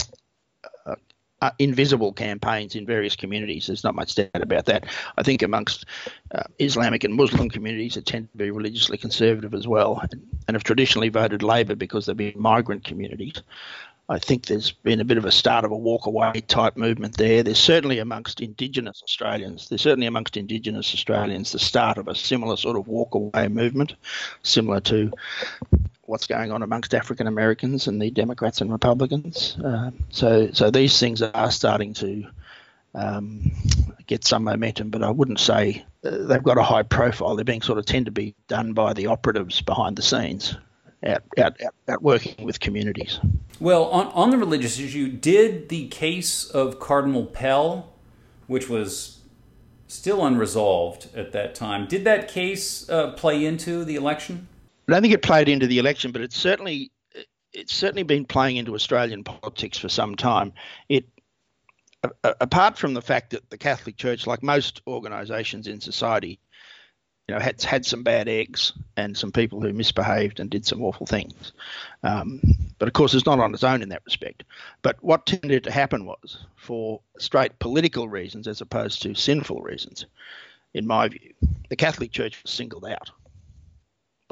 uh, 1.41 1.51
invisible 1.59 2.11
campaigns 2.11 2.73
in 2.73 2.87
various 2.87 3.15
communities. 3.15 3.67
There's 3.67 3.83
not 3.83 3.93
much 3.93 4.15
doubt 4.15 4.29
about 4.33 4.65
that. 4.65 4.85
I 5.15 5.21
think 5.21 5.43
amongst 5.43 5.85
uh, 6.33 6.43
Islamic 6.57 7.03
and 7.03 7.13
Muslim 7.13 7.49
communities 7.49 7.93
that 7.93 8.07
tend 8.07 8.31
to 8.31 8.37
be 8.37 8.49
religiously 8.49 8.97
conservative 8.97 9.53
as 9.53 9.67
well, 9.67 9.99
and, 10.11 10.21
and 10.47 10.55
have 10.55 10.63
traditionally 10.63 11.09
voted 11.09 11.43
Labor 11.43 11.75
because 11.75 12.07
they've 12.07 12.17
been 12.17 12.33
migrant 12.35 12.83
communities. 12.83 13.43
I 14.09 14.17
think 14.17 14.47
there's 14.47 14.71
been 14.71 14.99
a 14.99 15.05
bit 15.05 15.19
of 15.19 15.25
a 15.25 15.31
start 15.31 15.63
of 15.63 15.71
a 15.71 15.77
walk 15.77 16.07
away 16.07 16.33
type 16.47 16.75
movement 16.75 17.15
there. 17.15 17.43
There's 17.43 17.59
certainly 17.59 17.99
amongst 17.99 18.41
Indigenous 18.41 19.01
Australians, 19.03 19.69
there's 19.69 19.81
certainly 19.81 20.07
amongst 20.07 20.35
Indigenous 20.35 20.95
Australians 20.95 21.51
the 21.51 21.59
start 21.59 21.99
of 21.99 22.07
a 22.07 22.15
similar 22.15 22.57
sort 22.57 22.75
of 22.75 22.87
walk 22.87 23.13
away 23.13 23.47
movement, 23.47 23.95
similar 24.41 24.79
to 24.81 25.11
what's 26.11 26.27
going 26.27 26.51
on 26.51 26.61
amongst 26.61 26.93
African 26.93 27.25
Americans 27.25 27.87
and 27.87 28.01
the 28.01 28.11
Democrats 28.11 28.59
and 28.59 28.69
Republicans. 28.69 29.57
Uh, 29.63 29.91
so, 30.09 30.51
so 30.51 30.69
these 30.69 30.99
things 30.99 31.21
are 31.21 31.51
starting 31.51 31.93
to 31.93 32.27
um, 32.93 33.49
get 34.07 34.25
some 34.25 34.43
momentum, 34.43 34.89
but 34.89 35.03
I 35.03 35.09
wouldn't 35.09 35.39
say 35.39 35.85
uh, 36.03 36.09
they've 36.27 36.43
got 36.43 36.57
a 36.57 36.63
high 36.63 36.83
profile. 36.83 37.37
They're 37.37 37.45
being 37.45 37.61
sort 37.61 37.79
of 37.79 37.85
tend 37.85 38.07
to 38.07 38.11
be 38.11 38.35
done 38.49 38.73
by 38.73 38.91
the 38.91 39.07
operatives 39.07 39.61
behind 39.61 39.95
the 39.95 40.01
scenes, 40.01 40.57
out, 41.05 41.23
out, 41.37 41.55
out, 41.87 42.03
working 42.03 42.45
with 42.45 42.59
communities. 42.59 43.17
Well, 43.61 43.85
on, 43.85 44.07
on 44.07 44.31
the 44.31 44.37
religious 44.37 44.79
issue, 44.79 45.07
did 45.07 45.69
the 45.69 45.87
case 45.87 46.43
of 46.49 46.77
Cardinal 46.77 47.25
Pell, 47.25 47.89
which 48.47 48.67
was 48.67 49.19
still 49.87 50.25
unresolved 50.25 51.07
at 51.15 51.31
that 51.31 51.55
time, 51.55 51.87
did 51.87 52.03
that 52.03 52.27
case 52.27 52.89
uh, 52.89 53.11
play 53.11 53.45
into 53.45 53.85
the 53.85 53.95
election? 53.95 54.49
I 54.91 54.95
don't 54.95 55.03
think 55.03 55.13
it 55.13 55.21
played 55.21 55.47
into 55.47 55.67
the 55.67 55.79
election, 55.79 56.11
but 56.11 56.21
it's 56.21 56.35
certainly 56.35 56.91
it's 57.53 57.73
certainly 57.73 58.03
been 58.03 58.25
playing 58.25 58.57
into 58.57 58.75
Australian 58.75 59.23
politics 59.23 59.77
for 59.77 59.87
some 59.87 60.15
time. 60.15 60.51
It 60.89 61.05
apart 62.23 62.77
from 62.77 62.93
the 62.93 63.01
fact 63.01 63.29
that 63.29 63.49
the 63.49 63.57
Catholic 63.57 63.95
Church, 63.95 64.27
like 64.27 64.43
most 64.43 64.81
organisations 64.87 65.67
in 65.67 65.79
society, 65.79 66.39
you 67.29 67.35
know, 67.35 67.39
had 67.39 67.61
had 67.61 67.85
some 67.85 68.03
bad 68.03 68.27
eggs 68.27 68.73
and 68.97 69.15
some 69.15 69.31
people 69.31 69.61
who 69.61 69.71
misbehaved 69.71 70.41
and 70.41 70.49
did 70.49 70.65
some 70.65 70.81
awful 70.81 71.05
things. 71.05 71.53
Um, 72.03 72.41
but 72.77 72.89
of 72.89 72.93
course, 72.93 73.13
it's 73.13 73.25
not 73.25 73.39
on 73.39 73.53
its 73.53 73.63
own 73.63 73.81
in 73.81 73.89
that 73.89 74.03
respect. 74.03 74.43
But 74.81 75.01
what 75.01 75.25
tended 75.25 75.63
to 75.63 75.71
happen 75.71 76.05
was, 76.05 76.45
for 76.57 76.99
straight 77.17 77.59
political 77.59 78.09
reasons 78.09 78.45
as 78.45 78.59
opposed 78.59 79.01
to 79.03 79.15
sinful 79.15 79.61
reasons, 79.61 80.05
in 80.73 80.85
my 80.85 81.07
view, 81.07 81.33
the 81.69 81.77
Catholic 81.77 82.11
Church 82.11 82.43
was 82.43 82.51
singled 82.51 82.85
out 82.85 83.11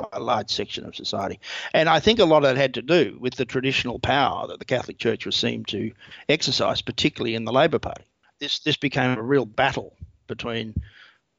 by 0.01 0.07
a 0.13 0.19
large 0.19 0.49
section 0.49 0.85
of 0.85 0.95
society. 0.95 1.39
And 1.73 1.89
I 1.89 1.99
think 1.99 2.19
a 2.19 2.25
lot 2.25 2.43
of 2.43 2.49
that 2.49 2.57
had 2.57 2.73
to 2.75 2.81
do 2.81 3.17
with 3.19 3.35
the 3.35 3.45
traditional 3.45 3.99
power 3.99 4.47
that 4.47 4.59
the 4.59 4.65
Catholic 4.65 4.97
Church 4.97 5.25
was 5.25 5.35
seen 5.35 5.63
to 5.65 5.91
exercise, 6.27 6.81
particularly 6.81 7.35
in 7.35 7.45
the 7.45 7.53
Labor 7.53 7.79
Party. 7.79 8.03
This 8.39 8.59
this 8.59 8.77
became 8.77 9.17
a 9.17 9.21
real 9.21 9.45
battle 9.45 9.95
between 10.27 10.73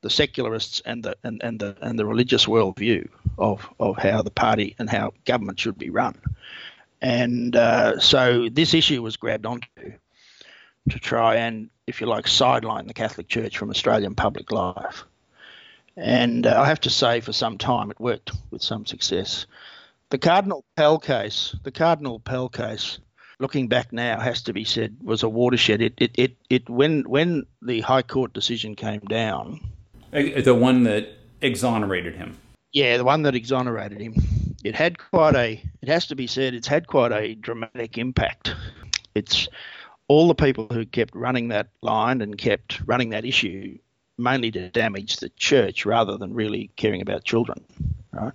the 0.02 0.10
secularists 0.10 0.82
and 0.84 1.02
the 1.02 1.16
and, 1.22 1.40
and 1.42 1.58
the 1.58 1.76
and 1.80 1.98
the 1.98 2.06
religious 2.06 2.46
worldview 2.46 3.08
of 3.38 3.68
of 3.78 3.96
how 3.96 4.22
the 4.22 4.30
party 4.30 4.74
and 4.78 4.90
how 4.90 5.12
government 5.24 5.60
should 5.60 5.78
be 5.78 5.90
run. 5.90 6.14
And 7.02 7.56
uh, 7.56 7.98
so 7.98 8.48
this 8.50 8.74
issue 8.74 9.02
was 9.02 9.16
grabbed 9.16 9.46
onto 9.46 9.66
to 10.88 10.98
try 10.98 11.36
and, 11.36 11.70
if 11.86 12.00
you 12.00 12.06
like, 12.06 12.26
sideline 12.26 12.86
the 12.86 12.94
Catholic 12.94 13.28
Church 13.28 13.56
from 13.56 13.70
Australian 13.70 14.14
public 14.14 14.50
life. 14.52 15.04
And 16.00 16.46
uh, 16.46 16.58
I 16.58 16.66
have 16.66 16.80
to 16.80 16.90
say, 16.90 17.20
for 17.20 17.32
some 17.32 17.58
time, 17.58 17.90
it 17.90 18.00
worked 18.00 18.32
with 18.50 18.62
some 18.62 18.86
success. 18.86 19.44
The 20.08 20.16
Cardinal 20.16 20.64
Pell 20.74 20.98
case, 20.98 21.54
the 21.62 21.70
Cardinal 21.70 22.18
Pell 22.18 22.48
case, 22.48 22.98
looking 23.38 23.68
back 23.68 23.92
now, 23.92 24.18
has 24.18 24.42
to 24.44 24.54
be 24.54 24.64
said 24.64 24.96
was 25.02 25.22
a 25.22 25.28
watershed. 25.28 25.82
It, 25.82 25.92
it, 25.98 26.10
it, 26.14 26.36
it 26.48 26.70
when 26.70 27.02
when 27.02 27.44
the 27.60 27.82
High 27.82 28.00
Court 28.00 28.32
decision 28.32 28.74
came 28.76 29.00
down, 29.00 29.60
the 30.10 30.54
one 30.58 30.84
that 30.84 31.08
exonerated 31.42 32.14
him. 32.14 32.38
Yeah, 32.72 32.96
the 32.96 33.04
one 33.04 33.22
that 33.22 33.34
exonerated 33.34 34.00
him. 34.00 34.14
It 34.64 34.74
had 34.74 34.96
quite 34.96 35.36
a. 35.36 35.62
It 35.82 35.88
has 35.88 36.06
to 36.06 36.16
be 36.16 36.26
said, 36.26 36.54
it's 36.54 36.68
had 36.68 36.86
quite 36.86 37.12
a 37.12 37.34
dramatic 37.34 37.98
impact. 37.98 38.54
It's 39.14 39.48
all 40.08 40.28
the 40.28 40.34
people 40.34 40.66
who 40.72 40.86
kept 40.86 41.14
running 41.14 41.48
that 41.48 41.68
line 41.82 42.22
and 42.22 42.38
kept 42.38 42.80
running 42.86 43.10
that 43.10 43.26
issue 43.26 43.78
mainly 44.20 44.50
to 44.52 44.68
damage 44.70 45.16
the 45.16 45.28
church 45.30 45.86
rather 45.86 46.16
than 46.16 46.34
really 46.34 46.70
caring 46.76 47.02
about 47.02 47.24
children. 47.24 47.64
Right? 48.12 48.32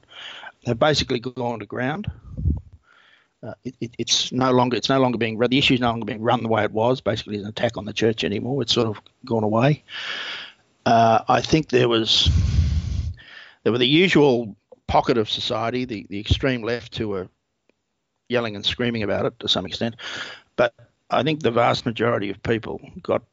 They've 0.66 0.78
basically 0.78 1.20
gone 1.20 1.60
to 1.60 1.66
ground. 1.66 2.12
Uh, 3.44 3.54
it, 3.64 3.76
it, 3.80 3.96
it's 4.00 4.32
no 4.32 4.52
longer 4.52 4.76
it's 4.76 4.90
no 4.90 5.00
longer 5.00 5.20
being 5.20 5.38
the 5.38 5.58
issue 5.58 5.76
is 5.76 5.80
no 5.80 5.90
longer 5.90 6.06
being 6.06 6.22
run 6.22 6.42
the 6.42 6.50
way 6.50 6.64
it 6.64 6.72
was. 6.72 7.02
Basically, 7.02 7.38
an 7.38 7.46
attack 7.46 7.78
on 7.78 7.86
the 7.86 7.94
church 7.94 8.24
anymore. 8.24 8.62
It's 8.62 8.74
sort 8.74 8.88
of 8.88 9.00
gone 9.24 9.44
away. 9.44 9.84
Uh, 10.86 11.24
I 11.28 11.42
think 11.42 11.70
there 11.70 11.90
was 11.90 12.30
there 13.64 13.72
were 13.72 13.78
the 13.78 13.88
usual 13.88 14.56
pocket 14.88 15.18
of 15.18 15.30
society, 15.30 15.86
the, 15.86 16.06
the 16.10 16.20
extreme 16.20 16.64
left, 16.64 16.98
who 16.98 17.10
were 17.10 17.28
yelling 18.30 18.56
and 18.56 18.66
screaming 18.66 19.04
about 19.04 19.26
it 19.26 19.40
to 19.40 19.48
some 19.48 19.66
extent, 19.66 19.96
but 20.56 20.74
I 21.10 21.24
think 21.24 21.42
the 21.42 21.52
vast 21.52 21.86
majority 21.86 22.30
of 22.30 22.42
people 22.42 22.82
got 23.04 23.24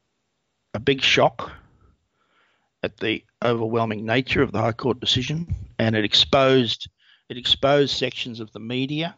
a 0.73 0.79
big 0.79 1.01
shock 1.01 1.51
at 2.83 2.97
the 2.97 3.23
overwhelming 3.43 4.05
nature 4.05 4.41
of 4.41 4.51
the 4.51 4.59
High 4.59 4.73
Court 4.73 4.99
decision, 4.99 5.55
and 5.79 5.95
it 5.95 6.03
exposed 6.03 6.89
it 7.29 7.37
exposed 7.37 7.95
sections 7.95 8.39
of 8.39 8.51
the 8.51 8.59
media. 8.59 9.15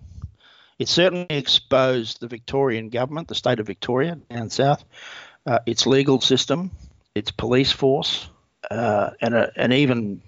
It 0.78 0.88
certainly 0.88 1.26
exposed 1.30 2.20
the 2.20 2.28
Victorian 2.28 2.90
government, 2.90 3.28
the 3.28 3.36
state 3.36 3.60
of 3.60 3.68
Victoria 3.68 4.16
down 4.30 4.50
south, 4.50 4.84
uh, 5.46 5.60
its 5.66 5.88
legal 5.88 6.22
system, 6.22 6.72
its 7.16 7.32
police 7.32 7.72
force, 7.72 8.30
uh, 8.70 9.12
and 9.22 9.34
a, 9.34 9.52
and 9.56 9.74
even 9.74 10.22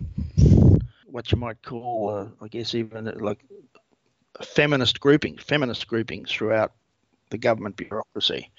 what 1.06 1.32
you 1.32 1.38
might 1.38 1.62
call, 1.62 2.10
uh, 2.10 2.44
I 2.44 2.48
guess, 2.48 2.74
even 2.76 3.06
like 3.20 3.40
feminist 4.42 5.00
groupings, 5.00 5.44
feminist 5.44 5.88
groupings 5.88 6.32
throughout 6.32 6.74
the 7.30 7.38
government 7.38 7.76
bureaucracy 7.76 8.52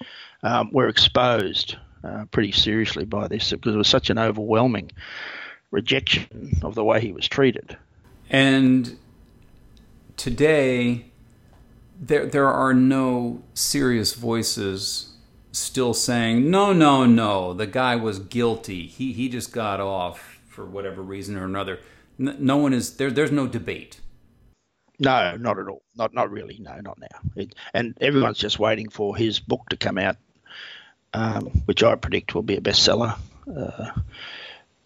um, 0.42 0.70
were 0.72 0.88
exposed 0.88 1.76
uh, 2.04 2.24
pretty 2.30 2.52
seriously 2.52 3.04
by 3.04 3.28
this 3.28 3.50
because 3.50 3.74
it 3.74 3.78
was 3.78 3.88
such 3.88 4.10
an 4.10 4.18
overwhelming 4.18 4.90
rejection 5.70 6.58
of 6.62 6.74
the 6.74 6.84
way 6.84 7.00
he 7.00 7.12
was 7.12 7.28
treated. 7.28 7.76
And 8.30 8.98
today, 10.16 11.06
there 12.00 12.26
there 12.26 12.48
are 12.48 12.74
no 12.74 13.42
serious 13.54 14.14
voices 14.14 15.14
still 15.52 15.94
saying 15.94 16.50
no, 16.50 16.72
no, 16.72 17.06
no. 17.06 17.52
The 17.54 17.66
guy 17.66 17.96
was 17.96 18.18
guilty. 18.18 18.86
He 18.86 19.12
he 19.12 19.28
just 19.28 19.52
got 19.52 19.80
off 19.80 20.40
for 20.48 20.64
whatever 20.64 21.02
reason 21.02 21.36
or 21.36 21.44
another. 21.44 21.80
No, 22.18 22.56
one 22.56 22.74
is 22.74 22.96
there. 22.96 23.10
There's 23.10 23.30
no 23.30 23.46
debate. 23.46 24.00
No, 24.98 25.36
not 25.36 25.58
at 25.58 25.68
all. 25.68 25.82
Not 25.96 26.12
not 26.12 26.30
really. 26.30 26.58
No, 26.60 26.78
not 26.80 26.98
now. 26.98 27.20
It, 27.36 27.54
and 27.72 27.96
everyone's 28.00 28.38
just 28.38 28.58
waiting 28.58 28.88
for 28.88 29.16
his 29.16 29.38
book 29.38 29.62
to 29.70 29.76
come 29.76 29.98
out 29.98 30.16
um, 31.14 31.46
which 31.64 31.82
I 31.82 31.94
predict 31.94 32.34
will 32.34 32.42
be 32.42 32.56
a 32.56 32.60
bestseller. 32.60 33.18
Uh, 33.54 33.90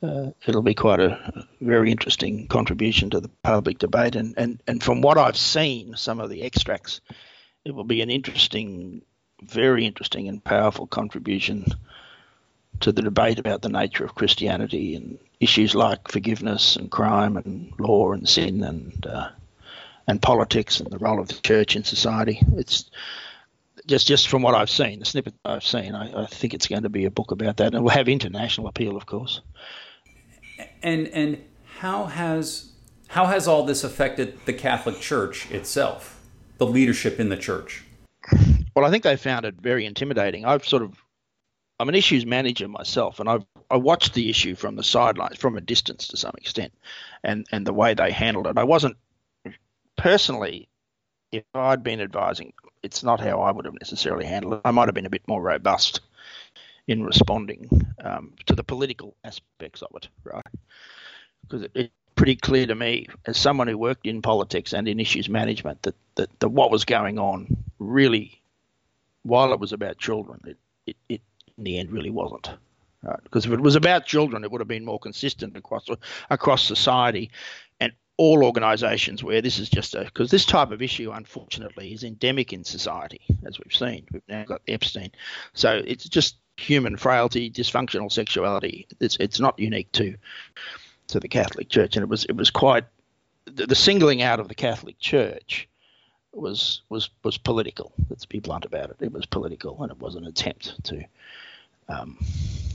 uh, 0.02 0.30
it'll 0.46 0.62
be 0.62 0.74
quite 0.74 1.00
a 1.00 1.46
very 1.60 1.90
interesting 1.90 2.48
contribution 2.48 3.10
to 3.10 3.20
the 3.20 3.30
public 3.42 3.78
debate. 3.78 4.16
And, 4.16 4.34
and, 4.36 4.60
and 4.66 4.82
from 4.82 5.00
what 5.00 5.18
I've 5.18 5.36
seen, 5.36 5.94
some 5.96 6.20
of 6.20 6.28
the 6.28 6.42
extracts, 6.42 7.00
it 7.64 7.72
will 7.72 7.84
be 7.84 8.02
an 8.02 8.10
interesting, 8.10 9.02
very 9.42 9.86
interesting 9.86 10.28
and 10.28 10.42
powerful 10.42 10.86
contribution 10.86 11.66
to 12.80 12.90
the 12.90 13.02
debate 13.02 13.38
about 13.38 13.62
the 13.62 13.68
nature 13.68 14.04
of 14.04 14.14
Christianity 14.14 14.96
and 14.96 15.18
issues 15.38 15.74
like 15.74 16.08
forgiveness 16.08 16.76
and 16.76 16.90
crime 16.90 17.36
and 17.36 17.72
law 17.78 18.12
and 18.12 18.28
sin 18.28 18.64
and 18.64 19.06
uh, 19.06 19.28
and 20.08 20.20
politics 20.20 20.80
and 20.80 20.90
the 20.90 20.98
role 20.98 21.20
of 21.20 21.28
the 21.28 21.34
church 21.34 21.76
in 21.76 21.84
society. 21.84 22.40
It's 22.56 22.90
just 23.86 24.06
just 24.06 24.28
from 24.28 24.42
what 24.42 24.54
I've 24.54 24.70
seen, 24.70 24.98
the 25.00 25.04
snippet 25.04 25.34
I've 25.44 25.64
seen, 25.64 25.94
I, 25.94 26.24
I 26.24 26.26
think 26.26 26.54
it's 26.54 26.66
going 26.66 26.82
to 26.82 26.88
be 26.88 27.04
a 27.04 27.10
book 27.10 27.30
about 27.30 27.56
that, 27.58 27.68
and 27.68 27.74
it 27.76 27.80
will 27.80 27.90
have 27.90 28.08
international 28.08 28.66
appeal, 28.68 28.96
of 28.96 29.06
course. 29.06 29.40
And 30.82 31.08
and 31.08 31.42
how 31.78 32.04
has 32.04 32.70
how 33.08 33.26
has 33.26 33.48
all 33.48 33.64
this 33.64 33.84
affected 33.84 34.38
the 34.46 34.52
Catholic 34.52 35.00
Church 35.00 35.50
itself, 35.50 36.20
the 36.58 36.66
leadership 36.66 37.20
in 37.20 37.28
the 37.28 37.36
church? 37.36 37.84
Well, 38.74 38.84
I 38.84 38.90
think 38.90 39.04
they 39.04 39.16
found 39.16 39.44
it 39.44 39.56
very 39.60 39.84
intimidating. 39.84 40.44
I've 40.44 40.66
sort 40.66 40.82
of 40.82 40.96
I'm 41.78 41.88
an 41.88 41.94
issues 41.94 42.24
manager 42.24 42.68
myself, 42.68 43.20
and 43.20 43.28
I've 43.28 43.44
I 43.70 43.76
watched 43.76 44.14
the 44.14 44.30
issue 44.30 44.54
from 44.54 44.76
the 44.76 44.84
sidelines, 44.84 45.38
from 45.38 45.56
a 45.56 45.60
distance 45.60 46.06
to 46.08 46.16
some 46.16 46.34
extent, 46.38 46.72
and 47.24 47.46
and 47.52 47.66
the 47.66 47.72
way 47.72 47.94
they 47.94 48.12
handled 48.12 48.46
it. 48.46 48.56
I 48.56 48.64
wasn't 48.64 48.96
personally, 49.96 50.68
if 51.32 51.44
I'd 51.54 51.82
been 51.82 52.00
advising, 52.00 52.52
it's 52.82 53.02
not 53.02 53.20
how 53.20 53.40
I 53.40 53.50
would 53.50 53.64
have 53.64 53.74
necessarily 53.74 54.26
handled 54.26 54.54
it. 54.54 54.60
I 54.64 54.70
might 54.70 54.88
have 54.88 54.94
been 54.94 55.06
a 55.06 55.10
bit 55.10 55.26
more 55.26 55.42
robust 55.42 56.00
in 56.86 57.04
responding 57.04 57.68
um, 58.04 58.32
to 58.46 58.54
the 58.54 58.64
political 58.64 59.16
aspects 59.24 59.82
of 59.82 59.90
it, 59.96 60.08
right? 60.24 60.44
Because 61.42 61.62
it, 61.62 61.70
it's 61.74 61.92
pretty 62.14 62.36
clear 62.36 62.66
to 62.66 62.74
me, 62.74 63.06
as 63.26 63.38
someone 63.38 63.68
who 63.68 63.78
worked 63.78 64.06
in 64.06 64.20
politics 64.22 64.72
and 64.72 64.86
in 64.86 65.00
issues 65.00 65.28
management, 65.28 65.82
that, 65.82 65.94
that, 66.16 66.40
that 66.40 66.48
what 66.48 66.70
was 66.70 66.84
going 66.84 67.18
on 67.18 67.56
really, 67.78 68.40
while 69.22 69.52
it 69.52 69.60
was 69.60 69.72
about 69.72 69.98
children, 69.98 70.40
it, 70.44 70.58
it, 70.86 70.96
it 71.08 71.20
in 71.56 71.64
the 71.64 71.78
end 71.78 71.90
really 71.90 72.10
wasn't. 72.10 72.50
Right? 73.02 73.22
Because 73.24 73.46
if 73.46 73.52
it 73.52 73.60
was 73.60 73.76
about 73.76 74.06
children, 74.06 74.44
it 74.44 74.50
would 74.50 74.60
have 74.60 74.68
been 74.68 74.84
more 74.84 74.98
consistent 74.98 75.56
across 75.56 75.88
across 76.30 76.62
society, 76.62 77.30
and 77.80 77.92
all 78.22 78.44
organisations 78.44 79.24
where 79.24 79.42
this 79.42 79.58
is 79.58 79.68
just 79.68 79.96
a 79.96 80.04
because 80.04 80.30
this 80.30 80.46
type 80.46 80.70
of 80.70 80.80
issue, 80.80 81.10
unfortunately, 81.10 81.92
is 81.92 82.04
endemic 82.04 82.52
in 82.52 82.62
society, 82.62 83.20
as 83.44 83.58
we've 83.58 83.74
seen. 83.74 84.06
We've 84.12 84.22
now 84.28 84.44
got 84.44 84.62
Epstein, 84.68 85.10
so 85.54 85.82
it's 85.84 86.08
just 86.08 86.36
human 86.56 86.96
frailty, 86.96 87.50
dysfunctional 87.50 88.12
sexuality. 88.12 88.86
It's 89.00 89.16
it's 89.16 89.40
not 89.40 89.58
unique 89.58 89.90
to 89.92 90.14
to 91.08 91.18
the 91.18 91.26
Catholic 91.26 91.68
Church, 91.68 91.96
and 91.96 92.04
it 92.04 92.08
was 92.08 92.24
it 92.26 92.36
was 92.36 92.48
quite 92.48 92.84
the, 93.46 93.66
the 93.66 93.74
singling 93.74 94.22
out 94.22 94.38
of 94.38 94.46
the 94.46 94.54
Catholic 94.54 95.00
Church 95.00 95.68
was 96.32 96.82
was 96.90 97.10
was 97.24 97.36
political. 97.36 97.92
Let's 98.08 98.24
be 98.24 98.38
blunt 98.38 98.64
about 98.64 98.90
it. 98.90 98.98
It 99.00 99.12
was 99.12 99.26
political, 99.26 99.82
and 99.82 99.90
it 99.90 99.98
was 99.98 100.14
an 100.14 100.26
attempt 100.26 100.84
to 100.84 101.02
um, 101.88 102.24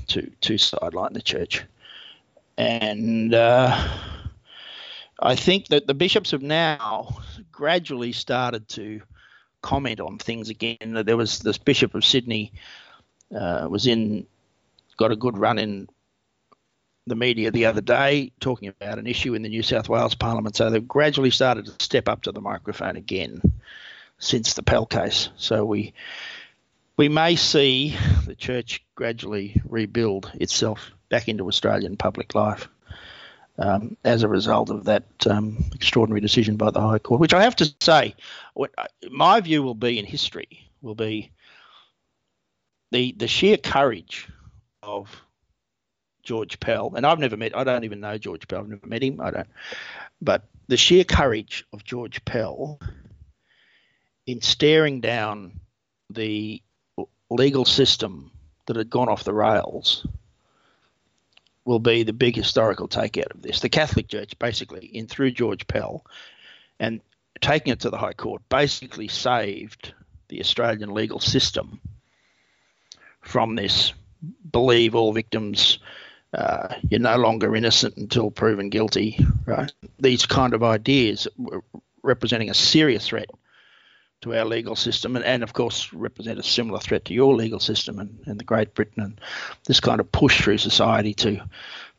to 0.07 0.29
to 0.41 0.57
sideline 0.57 1.13
the 1.13 1.21
church. 1.21 1.63
And 2.57 3.33
uh, 3.33 3.87
I 5.19 5.35
think 5.35 5.67
that 5.67 5.87
the 5.87 5.93
bishops 5.93 6.31
have 6.31 6.43
now 6.43 7.17
gradually 7.51 8.11
started 8.11 8.67
to 8.69 9.01
comment 9.61 9.99
on 9.99 10.17
things 10.17 10.49
again. 10.49 11.01
There 11.05 11.17
was 11.17 11.39
this 11.39 11.57
Bishop 11.57 11.95
of 11.95 12.05
Sydney 12.05 12.53
uh, 13.35 13.67
was 13.69 13.87
in, 13.87 14.27
got 14.97 15.11
a 15.11 15.15
good 15.15 15.37
run 15.37 15.57
in 15.57 15.89
the 17.07 17.15
media 17.15 17.51
the 17.51 17.65
other 17.65 17.81
day 17.81 18.31
talking 18.39 18.67
about 18.67 18.99
an 18.99 19.07
issue 19.07 19.33
in 19.33 19.41
the 19.41 19.49
New 19.49 19.63
South 19.63 19.89
Wales 19.89 20.13
Parliament. 20.13 20.55
So 20.55 20.69
they've 20.69 20.87
gradually 20.87 21.31
started 21.31 21.65
to 21.65 21.83
step 21.83 22.07
up 22.07 22.23
to 22.23 22.31
the 22.31 22.41
microphone 22.41 22.95
again 22.95 23.41
since 24.19 24.53
the 24.53 24.63
Pell 24.63 24.85
case. 24.85 25.29
So 25.37 25.65
we 25.65 25.93
we 26.97 27.09
may 27.09 27.35
see 27.35 27.95
the 28.25 28.35
church 28.35 28.83
gradually 28.95 29.61
rebuild 29.65 30.31
itself 30.35 30.91
back 31.09 31.27
into 31.27 31.47
Australian 31.47 31.95
public 31.95 32.35
life 32.35 32.67
um, 33.57 33.97
as 34.03 34.23
a 34.23 34.27
result 34.27 34.69
of 34.69 34.85
that 34.85 35.05
um, 35.27 35.65
extraordinary 35.73 36.21
decision 36.21 36.57
by 36.57 36.71
the 36.71 36.81
High 36.81 36.99
Court, 36.99 37.19
which 37.19 37.33
I 37.33 37.43
have 37.43 37.55
to 37.57 37.73
say, 37.81 38.15
my 39.09 39.41
view 39.41 39.63
will 39.63 39.75
be 39.75 39.97
in 39.97 40.05
history 40.05 40.67
will 40.81 40.95
be 40.95 41.31
the 42.91 43.13
the 43.17 43.27
sheer 43.27 43.57
courage 43.57 44.29
of 44.83 45.23
George 46.23 46.59
Pell, 46.59 46.93
and 46.95 47.05
I've 47.05 47.19
never 47.19 47.37
met, 47.37 47.57
I 47.57 47.63
don't 47.63 47.83
even 47.83 47.99
know 47.99 48.17
George 48.17 48.47
Pell, 48.47 48.59
I've 48.59 48.69
never 48.69 48.87
met 48.87 49.03
him, 49.03 49.19
I 49.21 49.31
don't, 49.31 49.47
but 50.21 50.43
the 50.67 50.77
sheer 50.77 51.03
courage 51.03 51.65
of 51.73 51.83
George 51.83 52.23
Pell 52.25 52.79
in 54.25 54.41
staring 54.41 54.99
down 54.99 55.59
the 56.09 56.61
legal 57.29 57.65
system 57.65 58.31
that 58.65 58.75
had 58.75 58.89
gone 58.89 59.09
off 59.09 59.23
the 59.23 59.33
rails 59.33 60.05
will 61.67 61.79
be 61.79 62.03
the 62.03 62.13
big 62.13 62.35
historical 62.35 62.87
takeout 62.87 63.33
of 63.33 63.41
this. 63.41 63.59
The 63.59 63.69
Catholic 63.69 64.07
Church, 64.07 64.39
basically, 64.39 64.85
in 64.85 65.07
through 65.07 65.31
George 65.31 65.67
Pell, 65.67 66.05
and 66.79 67.01
taking 67.41 67.73
it 67.73 67.81
to 67.81 67.89
the 67.89 67.97
High 67.97 68.13
Court, 68.13 68.41
basically 68.49 69.09
saved 69.09 69.93
the 70.29 70.39
Australian 70.39 70.93
legal 70.93 71.19
system 71.19 71.79
from 73.21 73.55
this 73.55 73.93
believe 74.49 74.95
all 74.95 75.11
victims 75.13 75.79
uh, 76.33 76.73
you're 76.89 76.99
no 76.99 77.17
longer 77.17 77.55
innocent 77.55 77.95
until 77.97 78.31
proven 78.31 78.69
guilty 78.69 79.17
right 79.45 79.71
these 79.99 80.25
kind 80.25 80.53
of 80.53 80.63
ideas 80.63 81.27
representing 82.03 82.49
a 82.49 82.53
serious 82.53 83.07
threat 83.07 83.29
to 84.21 84.35
our 84.35 84.45
legal 84.45 84.75
system 84.75 85.15
and, 85.15 85.23
and 85.23 85.43
of 85.43 85.53
course 85.53 85.93
represent 85.93 86.39
a 86.39 86.43
similar 86.43 86.79
threat 86.79 87.05
to 87.05 87.13
your 87.13 87.35
legal 87.35 87.59
system 87.59 87.99
and, 87.99 88.19
and 88.25 88.39
the 88.39 88.43
Great 88.43 88.73
Britain 88.73 89.03
and 89.03 89.21
this 89.65 89.79
kind 89.79 89.99
of 89.99 90.11
push 90.11 90.41
through 90.41 90.57
society 90.57 91.13
to 91.13 91.39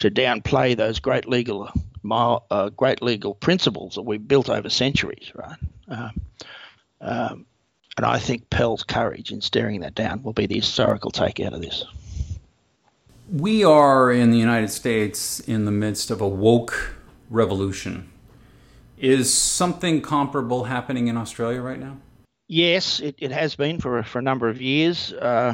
to 0.01 0.11
downplay 0.11 0.77
those 0.77 0.99
great 0.99 1.29
legal 1.29 1.71
uh, 2.11 2.69
great 2.71 3.03
legal 3.03 3.35
principles 3.35 3.95
that 3.95 4.03
we've 4.03 4.27
built 4.27 4.49
over 4.49 4.69
centuries 4.69 5.31
right 5.35 5.59
um, 5.89 6.21
um, 7.01 7.47
and 7.99 8.07
I 8.07 8.21
think 8.21 8.49
Pell's 8.49 8.85
courage 8.85 9.33
in 9.33 9.41
staring 9.41 9.81
that 9.81 9.95
down 9.97 10.23
will 10.23 10.33
be 10.33 10.47
the 10.47 10.55
historical 10.55 11.11
take 11.11 11.41
out 11.41 11.53
of 11.53 11.61
this. 11.61 11.85
We 13.31 13.65
are 13.65 14.13
in 14.13 14.31
the 14.31 14.39
United 14.39 14.71
States 14.71 15.41
in 15.41 15.65
the 15.65 15.73
midst 15.73 16.13
of 16.13 16.21
a 16.21 16.29
woke 16.29 16.95
revolution. 17.29 18.09
Is 18.97 19.35
something 19.35 20.01
comparable 20.01 20.65
happening 20.65 21.09
in 21.09 21.17
Australia 21.17 21.61
right 21.61 21.79
now? 21.79 21.97
Yes, 22.49 23.01
it, 23.01 23.17
it 23.19 23.31
has 23.31 23.55
been 23.57 23.79
for, 23.79 24.03
for 24.03 24.21
a 24.21 24.23
number 24.23 24.49
of 24.49 24.63
years. 24.63 25.13
Uh, 25.13 25.53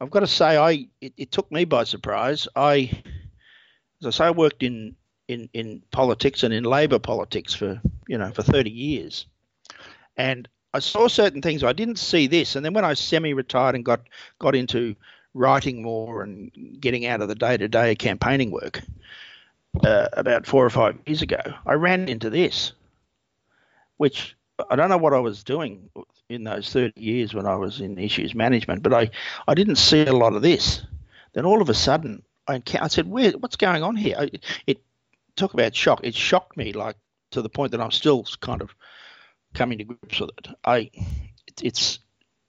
I've 0.00 0.10
got 0.10 0.20
to 0.20 0.26
say, 0.26 0.56
I 0.56 0.88
it, 1.02 1.12
it, 1.18 1.30
took 1.30 1.52
me 1.52 1.66
by 1.66 1.84
surprise. 1.84 2.48
I, 2.56 2.90
as 4.00 4.06
I 4.06 4.10
say, 4.10 4.24
I 4.24 4.30
worked 4.30 4.62
in, 4.62 4.96
in, 5.28 5.50
in 5.52 5.82
politics 5.90 6.42
and 6.42 6.54
in 6.54 6.64
Labor 6.64 6.98
politics 6.98 7.52
for 7.52 7.80
you 8.08 8.16
know 8.16 8.30
for 8.32 8.42
30 8.42 8.70
years, 8.70 9.26
and 10.16 10.48
I 10.72 10.78
saw 10.78 11.06
certain 11.06 11.42
things. 11.42 11.62
I 11.62 11.74
didn't 11.74 11.98
see 11.98 12.26
this, 12.26 12.56
and 12.56 12.64
then 12.64 12.72
when 12.72 12.84
I 12.84 12.94
semi-retired 12.94 13.74
and 13.74 13.84
got 13.84 14.00
got 14.38 14.54
into 14.54 14.96
writing 15.34 15.82
more 15.82 16.22
and 16.22 16.50
getting 16.80 17.04
out 17.04 17.20
of 17.20 17.28
the 17.28 17.34
day-to-day 17.34 17.94
campaigning 17.96 18.50
work 18.50 18.80
uh, 19.84 20.08
about 20.14 20.46
four 20.46 20.64
or 20.64 20.70
five 20.70 20.98
years 21.04 21.20
ago, 21.20 21.40
I 21.66 21.74
ran 21.74 22.08
into 22.08 22.30
this, 22.30 22.72
which 23.98 24.34
I 24.70 24.76
don't 24.76 24.88
know 24.88 24.98
what 24.98 25.14
I 25.14 25.18
was 25.18 25.42
doing 25.42 25.90
in 26.28 26.44
those 26.44 26.72
30 26.72 27.00
years 27.00 27.34
when 27.34 27.46
I 27.46 27.56
was 27.56 27.80
in 27.80 27.98
issues 27.98 28.34
management, 28.34 28.82
but 28.82 28.94
I, 28.94 29.10
I 29.48 29.54
didn't 29.54 29.76
see 29.76 30.06
a 30.06 30.12
lot 30.12 30.34
of 30.34 30.42
this. 30.42 30.82
Then 31.32 31.44
all 31.44 31.60
of 31.60 31.68
a 31.68 31.74
sudden, 31.74 32.22
I, 32.46 32.62
I 32.80 32.88
said, 32.88 33.08
"Where? 33.08 33.32
What's 33.32 33.56
going 33.56 33.82
on 33.82 33.96
here?" 33.96 34.16
It, 34.20 34.44
it 34.66 34.82
talk 35.36 35.54
about 35.54 35.74
shock. 35.74 36.00
It 36.02 36.14
shocked 36.14 36.56
me, 36.56 36.72
like 36.72 36.96
to 37.32 37.42
the 37.42 37.48
point 37.48 37.72
that 37.72 37.80
I'm 37.80 37.90
still 37.90 38.24
kind 38.40 38.62
of 38.62 38.74
coming 39.54 39.78
to 39.78 39.84
grips 39.84 40.20
with 40.20 40.30
it. 40.38 40.48
I, 40.64 40.90
it, 41.46 41.62
it's 41.62 41.98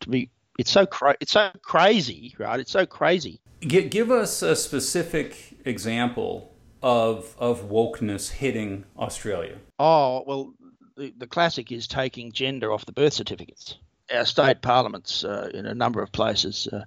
to 0.01 0.09
be, 0.09 0.29
it's 0.59 0.71
so 0.71 0.85
cra- 0.85 1.17
it's 1.19 1.31
so 1.31 1.49
crazy, 1.61 2.35
right? 2.37 2.59
It's 2.59 2.71
so 2.71 2.85
crazy. 2.85 3.39
G- 3.61 3.89
give 3.89 4.11
us 4.11 4.41
a 4.43 4.55
specific 4.55 5.57
example 5.65 6.53
of 6.83 7.35
of 7.39 7.69
wokeness 7.69 8.31
hitting 8.33 8.85
Australia. 8.97 9.57
Oh 9.79 10.23
well, 10.27 10.53
the, 10.95 11.13
the 11.17 11.27
classic 11.27 11.71
is 11.71 11.87
taking 11.87 12.31
gender 12.31 12.71
off 12.71 12.85
the 12.85 12.91
birth 12.91 13.13
certificates. 13.13 13.77
Our 14.13 14.25
state 14.25 14.61
parliaments 14.61 15.23
uh, 15.23 15.49
in 15.53 15.65
a 15.65 15.73
number 15.73 16.01
of 16.01 16.11
places 16.11 16.67
uh, 16.71 16.85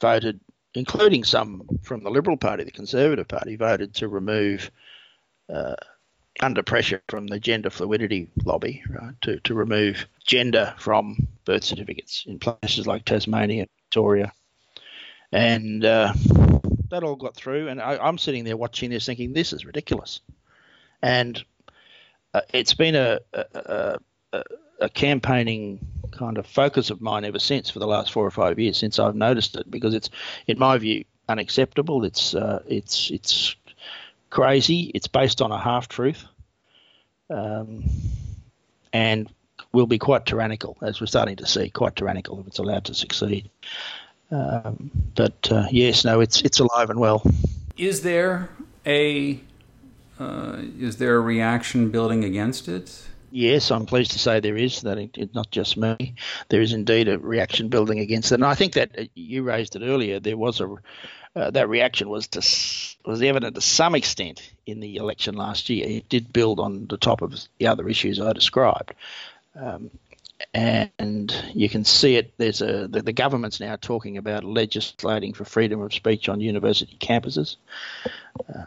voted, 0.00 0.40
including 0.74 1.24
some 1.24 1.62
from 1.82 2.02
the 2.02 2.10
Liberal 2.10 2.36
Party, 2.36 2.64
the 2.64 2.70
Conservative 2.70 3.28
Party, 3.28 3.56
voted 3.56 3.94
to 3.94 4.08
remove 4.08 4.70
uh, 5.52 5.74
under 6.40 6.62
pressure 6.62 7.02
from 7.08 7.26
the 7.26 7.40
gender 7.40 7.70
fluidity 7.70 8.28
lobby, 8.44 8.82
right, 8.88 9.14
to, 9.22 9.40
to 9.40 9.54
remove 9.54 10.06
gender 10.24 10.74
from 10.78 11.28
birth 11.44 11.64
certificates 11.64 12.24
in 12.26 12.38
places 12.38 12.86
like 12.86 13.04
Tasmania, 13.04 13.62
and 13.62 13.70
Victoria. 13.84 14.32
And 15.32 15.84
uh, 15.84 16.12
that 16.90 17.02
all 17.02 17.16
got 17.16 17.34
through, 17.34 17.68
and 17.68 17.80
I, 17.80 18.06
am 18.06 18.18
sitting 18.18 18.44
there 18.44 18.56
watching 18.56 18.90
this, 18.90 19.06
thinking 19.06 19.32
this 19.32 19.52
is 19.52 19.64
ridiculous, 19.64 20.20
and 21.02 21.42
uh, 22.34 22.40
it's 22.52 22.74
been 22.74 22.94
a 22.94 23.20
a, 23.32 23.98
a 24.32 24.42
a, 24.80 24.88
campaigning 24.88 25.78
kind 26.10 26.38
of 26.38 26.46
focus 26.46 26.90
of 26.90 27.00
mine 27.00 27.24
ever 27.24 27.38
since 27.38 27.70
for 27.70 27.78
the 27.78 27.86
last 27.86 28.12
four 28.12 28.26
or 28.26 28.30
five 28.30 28.58
years 28.58 28.76
since 28.76 28.98
I've 28.98 29.14
noticed 29.14 29.56
it 29.56 29.70
because 29.70 29.94
it's, 29.94 30.10
in 30.46 30.58
my 30.58 30.78
view, 30.78 31.04
unacceptable. 31.28 32.04
It's 32.04 32.34
uh, 32.34 32.62
it's 32.66 33.10
it's 33.10 33.56
crazy. 34.30 34.90
It's 34.94 35.06
based 35.06 35.42
on 35.42 35.52
a 35.52 35.58
half 35.58 35.88
truth, 35.88 36.24
um, 37.30 37.84
and 38.92 39.30
will 39.72 39.86
be 39.86 39.98
quite 39.98 40.26
tyrannical, 40.26 40.76
as 40.82 41.00
we're 41.00 41.06
starting 41.06 41.36
to 41.36 41.46
see, 41.46 41.70
quite 41.70 41.96
tyrannical 41.96 42.40
if 42.40 42.46
it's 42.46 42.58
allowed 42.58 42.84
to 42.84 42.94
succeed. 42.94 43.48
Um, 44.30 44.90
but 45.14 45.50
uh, 45.50 45.66
yes, 45.70 46.04
no, 46.04 46.20
it's 46.20 46.42
it's 46.42 46.60
alive 46.60 46.90
and 46.90 46.98
well. 46.98 47.22
Is 47.76 48.02
there 48.02 48.50
a 48.86 49.40
uh, 50.22 50.62
is 50.78 50.96
there 50.96 51.16
a 51.16 51.20
reaction 51.20 51.90
building 51.90 52.24
against 52.24 52.68
it? 52.68 53.02
Yes, 53.30 53.70
I'm 53.70 53.86
pleased 53.86 54.10
to 54.12 54.18
say 54.18 54.40
there 54.40 54.56
is. 54.56 54.82
That 54.82 54.98
it's 54.98 55.34
not 55.34 55.50
just 55.50 55.76
me. 55.76 56.14
There 56.48 56.60
is 56.60 56.72
indeed 56.72 57.08
a 57.08 57.18
reaction 57.18 57.68
building 57.68 57.98
against 57.98 58.30
it, 58.30 58.36
and 58.36 58.44
I 58.44 58.54
think 58.54 58.74
that 58.74 58.90
uh, 58.98 59.04
you 59.14 59.42
raised 59.42 59.74
it 59.74 59.82
earlier. 59.82 60.20
There 60.20 60.36
was 60.36 60.60
a 60.60 60.76
uh, 61.34 61.50
that 61.50 61.68
reaction 61.68 62.10
was 62.10 62.28
to, 62.28 62.40
was 63.08 63.22
evident 63.22 63.54
to 63.54 63.60
some 63.62 63.94
extent 63.94 64.52
in 64.66 64.80
the 64.80 64.96
election 64.96 65.34
last 65.34 65.70
year. 65.70 65.86
It 65.88 66.08
did 66.10 66.30
build 66.30 66.60
on 66.60 66.86
the 66.88 66.98
top 66.98 67.22
of 67.22 67.34
the 67.58 67.66
other 67.66 67.88
issues 67.88 68.20
I 68.20 68.34
described. 68.34 68.92
Um, 69.56 69.90
and 70.52 71.34
you 71.54 71.68
can 71.68 71.84
see 71.84 72.16
it. 72.16 72.34
There's 72.36 72.60
a 72.60 72.88
the, 72.88 73.02
the, 73.02 73.12
government's 73.12 73.60
now 73.60 73.76
talking 73.76 74.18
about 74.18 74.44
legislating 74.44 75.32
for 75.32 75.44
freedom 75.44 75.80
of 75.80 75.94
speech 75.94 76.28
on 76.28 76.40
university 76.40 76.96
campuses. 77.00 77.56
Uh, 78.48 78.64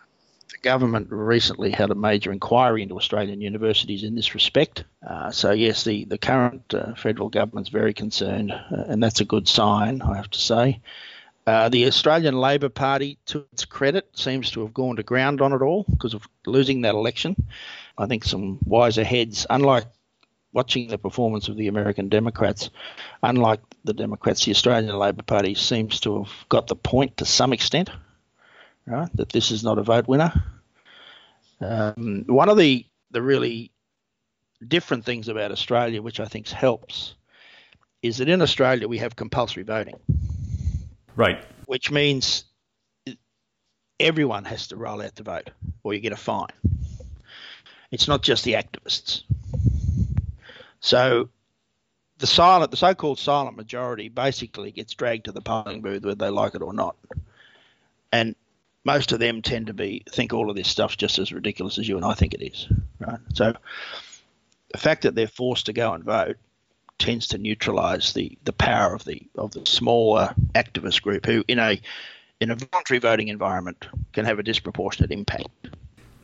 government 0.66 1.08
recently 1.12 1.70
had 1.70 1.92
a 1.92 1.96
major 1.96 2.32
inquiry 2.32 2.82
into 2.82 2.98
Australian 2.98 3.40
universities 3.40 4.04
in 4.04 4.16
this 4.16 4.34
respect. 4.34 4.84
Uh, 5.08 5.30
so 5.30 5.52
yes, 5.52 5.84
the 5.84 6.06
the 6.06 6.18
current 6.18 6.74
uh, 6.74 6.96
federal 6.96 7.30
government's 7.30 7.70
very 7.70 7.94
concerned, 7.94 8.52
uh, 8.52 8.84
and 8.88 9.02
that's 9.02 9.22
a 9.22 9.26
good 9.26 9.48
sign, 9.48 10.02
I 10.02 10.18
have 10.18 10.30
to 10.32 10.40
say. 10.40 10.82
Uh, 11.46 11.70
the 11.70 11.86
Australian 11.86 12.34
Labor 12.34 12.70
Party, 12.70 13.20
to 13.28 13.46
its 13.54 13.66
credit, 13.66 14.10
seems 14.18 14.50
to 14.52 14.62
have 14.62 14.74
gone 14.74 14.96
to 14.96 15.04
ground 15.04 15.40
on 15.40 15.54
it 15.54 15.62
all 15.62 15.86
because 15.88 16.16
of 16.16 16.28
losing 16.48 16.82
that 16.82 16.96
election. 16.96 17.36
I 18.00 18.08
think 18.08 18.24
some 18.24 18.58
wiser 18.66 19.04
heads, 19.04 19.46
unlike 19.48 19.86
watching 20.52 20.88
the 20.88 20.98
performance 20.98 21.48
of 21.48 21.58
the 21.58 21.68
American 21.68 22.10
Democrats, 22.10 22.72
unlike 23.22 23.60
the 23.84 23.94
Democrats, 23.94 24.46
the 24.46 24.52
Australian 24.52 24.98
Labor 24.98 25.22
Party 25.22 25.54
seems 25.54 26.00
to 26.00 26.24
have 26.24 26.34
got 26.50 26.66
the 26.66 26.76
point 26.76 27.18
to 27.18 27.26
some 27.26 27.54
extent, 27.54 27.92
right? 28.88 29.10
That 29.14 29.30
this 29.30 29.52
is 29.52 29.64
not 29.64 29.78
a 29.78 29.84
vote 29.84 30.08
winner. 30.08 30.34
Um, 31.62 32.26
one 32.28 32.50
of 32.50 32.58
the 32.58 32.86
the 33.12 33.22
really 33.22 33.72
different 34.66 35.06
things 35.06 35.28
about 35.28 35.52
Australia, 35.52 36.02
which 36.02 36.20
I 36.20 36.26
think 36.26 36.48
helps, 36.50 37.16
is 38.02 38.18
that 38.18 38.30
in 38.30 38.42
Australia 38.42 38.88
we 38.88 38.98
have 38.98 39.16
compulsory 39.16 39.64
voting. 39.64 40.00
Right. 41.16 41.44
Which 41.66 41.92
means 41.92 42.46
everyone 44.00 44.46
has 44.46 44.68
to 44.68 44.76
roll 44.76 45.02
out 45.02 45.16
the 45.16 45.24
vote, 45.24 45.50
or 45.84 45.94
you 45.94 46.02
get 46.02 46.12
a 46.12 46.18
fine. 46.18 46.48
It's 47.92 48.08
not 48.08 48.22
just 48.22 48.44
the 48.44 48.54
activists. 48.54 49.24
So 50.82 51.30
the 52.18 52.28
silent, 52.28 52.72
the 52.72 52.78
so-called 52.78 53.20
silent 53.20 53.58
majority, 53.58 54.10
basically 54.10 54.72
gets 54.72 54.94
dragged 54.94 55.26
to 55.26 55.32
the 55.32 55.42
polling 55.42 55.82
booth 55.82 56.04
whether 56.04 56.16
they 56.16 56.30
like 56.30 56.56
it 56.56 56.62
or 56.62 56.74
not, 56.74 56.96
and 58.12 58.36
most 58.86 59.12
of 59.12 59.20
them 59.20 59.42
tend 59.42 59.68
to 59.68 59.74
be 59.74 60.04
think 60.10 60.32
all 60.32 60.50
of 60.50 60.56
this 60.56 60.70
stuff's 60.70 60.96
just 60.96 61.20
as 61.20 61.34
ridiculous 61.34 61.78
as 61.78 61.90
you 61.90 61.98
and 61.98 62.06
I 62.06 62.14
think 62.14 62.34
it 62.34 62.42
is, 62.42 62.68
right? 63.00 63.20
So 63.34 63.54
the 64.72 64.78
fact 64.78 65.02
that 65.02 65.16
they're 65.16 65.28
forced 65.28 65.66
to 65.66 65.74
go 65.74 65.94
and 65.94 66.04
vote 66.04 66.38
tends 66.98 67.28
to 67.28 67.38
neutralise 67.38 68.14
the, 68.14 68.38
the 68.46 68.54
power 68.54 68.94
of 68.96 69.04
the 69.04 69.22
of 69.38 69.52
the 69.52 69.66
smaller 69.66 70.34
activist 70.54 71.02
group 71.02 71.26
who, 71.26 71.44
in 71.48 71.60
a 71.60 71.82
in 72.40 72.52
a 72.52 72.56
voluntary 72.56 73.00
voting 73.00 73.28
environment, 73.28 73.88
can 74.14 74.26
have 74.26 74.40
a 74.40 74.44
disproportionate 74.44 75.12
impact. 75.12 75.70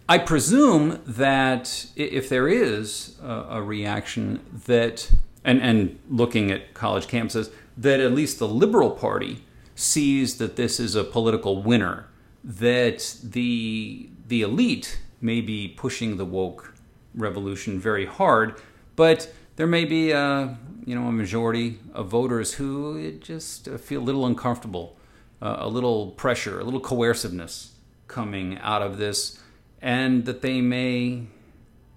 I 0.10 0.17
presume 0.17 1.02
that 1.06 1.88
if 1.95 2.28
there 2.28 2.50
is 2.50 3.17
a, 3.24 3.45
a 3.50 3.62
reaction 3.62 4.41
that, 4.65 5.10
and, 5.45 5.62
and 5.62 5.97
looking 6.10 6.52
at 6.52 6.74
college 6.74 7.08
campuses, 7.08 7.50
that 7.78 8.02
at 8.02 8.12
least 8.12 8.39
the 8.39 8.47
Liberal 8.47 8.91
Party 8.91 9.45
sees 9.74 10.38
that 10.38 10.58
this 10.58 10.82
is 10.82 10.95
a 10.95 11.06
political 11.06 11.63
winner, 11.63 12.08
that 12.43 13.15
the 13.23 14.10
the 14.27 14.41
elite 14.41 14.99
may 15.19 15.41
be 15.41 15.67
pushing 15.67 16.17
the 16.17 16.25
woke 16.25 16.73
revolution 17.13 17.80
very 17.80 18.06
hard, 18.06 18.60
but 18.95 19.34
there 19.56 19.67
may 19.67 19.86
be 19.86 20.12
a 20.12 20.58
you 20.86 20.95
know 20.95 21.08
a 21.08 21.12
majority 21.12 21.80
of 21.93 22.08
voters 22.08 22.54
who 22.54 23.12
just 23.19 23.69
feel 23.69 24.01
a 24.01 24.04
little 24.04 24.25
uncomfortable, 24.25 24.97
uh, 25.41 25.58
a 25.60 25.67
little 25.67 26.12
pressure, 26.12 26.60
a 26.60 26.63
little 26.63 26.80
coerciveness 26.80 27.75
coming 28.08 28.58
out 28.60 28.82
of 28.82 28.97
this 28.97 29.41
and 29.82 30.25
that 30.25 30.41
they 30.41 30.62
may 30.62 31.23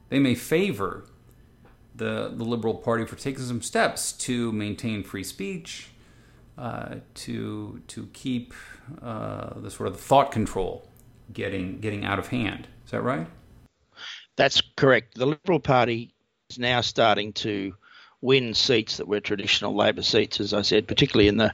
they 0.08 0.18
may 0.18 0.34
favor 0.34 1.04
the 1.94 2.32
the 2.34 2.44
Liberal 2.44 2.74
Party 2.74 3.04
for 3.04 3.16
taking 3.16 3.44
some 3.44 3.62
steps 3.62 4.12
to 4.12 4.50
maintain 4.52 5.02
free 5.02 5.24
speech, 5.24 5.90
uh, 6.58 6.96
to 7.14 7.82
to 7.88 8.06
keep 8.12 8.54
uh, 9.02 9.58
the 9.60 9.70
sort 9.70 9.88
of 9.88 10.00
thought 10.00 10.30
control 10.30 10.88
getting 11.32 11.80
getting 11.80 12.04
out 12.04 12.18
of 12.18 12.28
hand. 12.28 12.68
Is 12.84 12.90
that 12.92 13.02
right? 13.02 13.26
That's 14.36 14.60
correct. 14.76 15.14
The 15.16 15.26
Liberal 15.26 15.60
Party 15.60 16.12
is 16.50 16.58
now 16.58 16.80
starting 16.80 17.32
to 17.34 17.74
win 18.20 18.54
seats 18.54 18.96
that 18.96 19.06
were 19.08 19.20
traditional 19.20 19.74
Labor 19.74 20.02
seats, 20.02 20.40
as 20.40 20.52
I 20.52 20.62
said, 20.62 20.88
particularly 20.88 21.28
in 21.28 21.36
the 21.36 21.52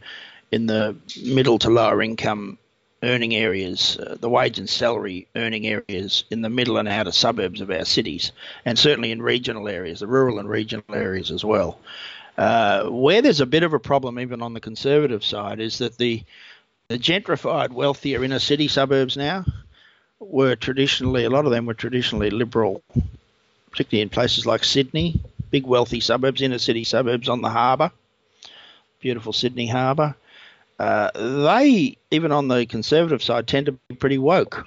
in 0.52 0.66
the 0.66 0.96
middle 1.22 1.58
to 1.60 1.70
lower 1.70 2.02
income 2.02 2.58
earning 3.02 3.34
areas, 3.34 3.96
uh, 3.98 4.16
the 4.20 4.28
wage 4.28 4.58
and 4.58 4.68
salary 4.68 5.26
earning 5.34 5.66
areas 5.66 6.24
in 6.30 6.42
the 6.42 6.50
middle 6.50 6.76
and 6.76 6.88
outer 6.88 7.12
suburbs 7.12 7.60
of 7.60 7.70
our 7.70 7.84
cities, 7.84 8.32
and 8.64 8.78
certainly 8.78 9.10
in 9.10 9.22
regional 9.22 9.68
areas, 9.68 10.00
the 10.00 10.06
rural 10.06 10.38
and 10.38 10.48
regional 10.48 10.84
areas 10.92 11.30
as 11.30 11.44
well. 11.44 11.78
Uh, 12.40 12.88
where 12.88 13.20
there's 13.20 13.40
a 13.40 13.46
bit 13.46 13.62
of 13.62 13.74
a 13.74 13.79
problem, 13.79 14.18
even 14.18 14.40
on 14.40 14.55
the 14.55 14.61
conservative 14.61 15.22
side, 15.22 15.61
is 15.61 15.79
that 15.79 15.98
the 15.98 16.22
the 16.88 16.98
gentrified, 16.98 17.70
wealthier 17.70 18.24
inner 18.24 18.40
city 18.40 18.66
suburbs 18.66 19.16
now 19.16 19.44
were 20.18 20.57
traditionally, 20.57 21.24
a 21.24 21.31
lot 21.31 21.44
of 21.44 21.53
them 21.53 21.66
were 21.66 21.74
traditionally 21.74 22.31
liberal, 22.31 22.83
particularly 23.70 24.03
in 24.03 24.09
places 24.09 24.44
like 24.44 24.64
Sydney, 24.64 25.20
big 25.50 25.66
wealthy 25.66 26.00
suburbs, 26.00 26.42
inner 26.42 26.59
city 26.59 26.83
suburbs 26.83 27.29
on 27.29 27.42
the 27.42 27.48
harbour, 27.50 27.92
beautiful 29.00 29.33
Sydney 29.33 29.68
harbour 29.68 30.16
uh, 30.81 31.11
they, 31.14 31.98
even 32.11 32.33
on 32.33 32.48
the 32.48 32.64
conservative 32.64 33.22
side, 33.22 33.46
tend 33.46 33.66
to 33.66 33.72
be 33.72 33.94
pretty 33.96 34.16
woke. 34.16 34.66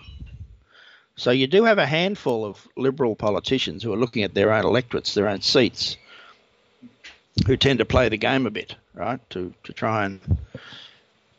So 1.16 1.32
you 1.32 1.48
do 1.48 1.64
have 1.64 1.80
a 1.80 1.88
handful 1.88 2.46
of 2.46 2.68
liberal 2.78 3.16
politicians 3.16 3.82
who 3.82 3.92
are 3.92 3.98
looking 3.98 4.22
at 4.24 4.36
their 4.36 4.54
own 4.54 4.64
electorates, 4.64 5.16
their 5.16 5.28
own 5.28 5.42
seats, 5.42 5.98
who 7.48 7.58
tend 7.58 7.80
to 7.80 7.86
play 7.86 8.10
the 8.10 8.18
game 8.18 8.46
a 8.46 8.52
bit, 8.52 8.76
right? 8.94 9.20
To 9.32 9.54
to 9.64 9.74
try 9.74 10.06
and 10.06 10.20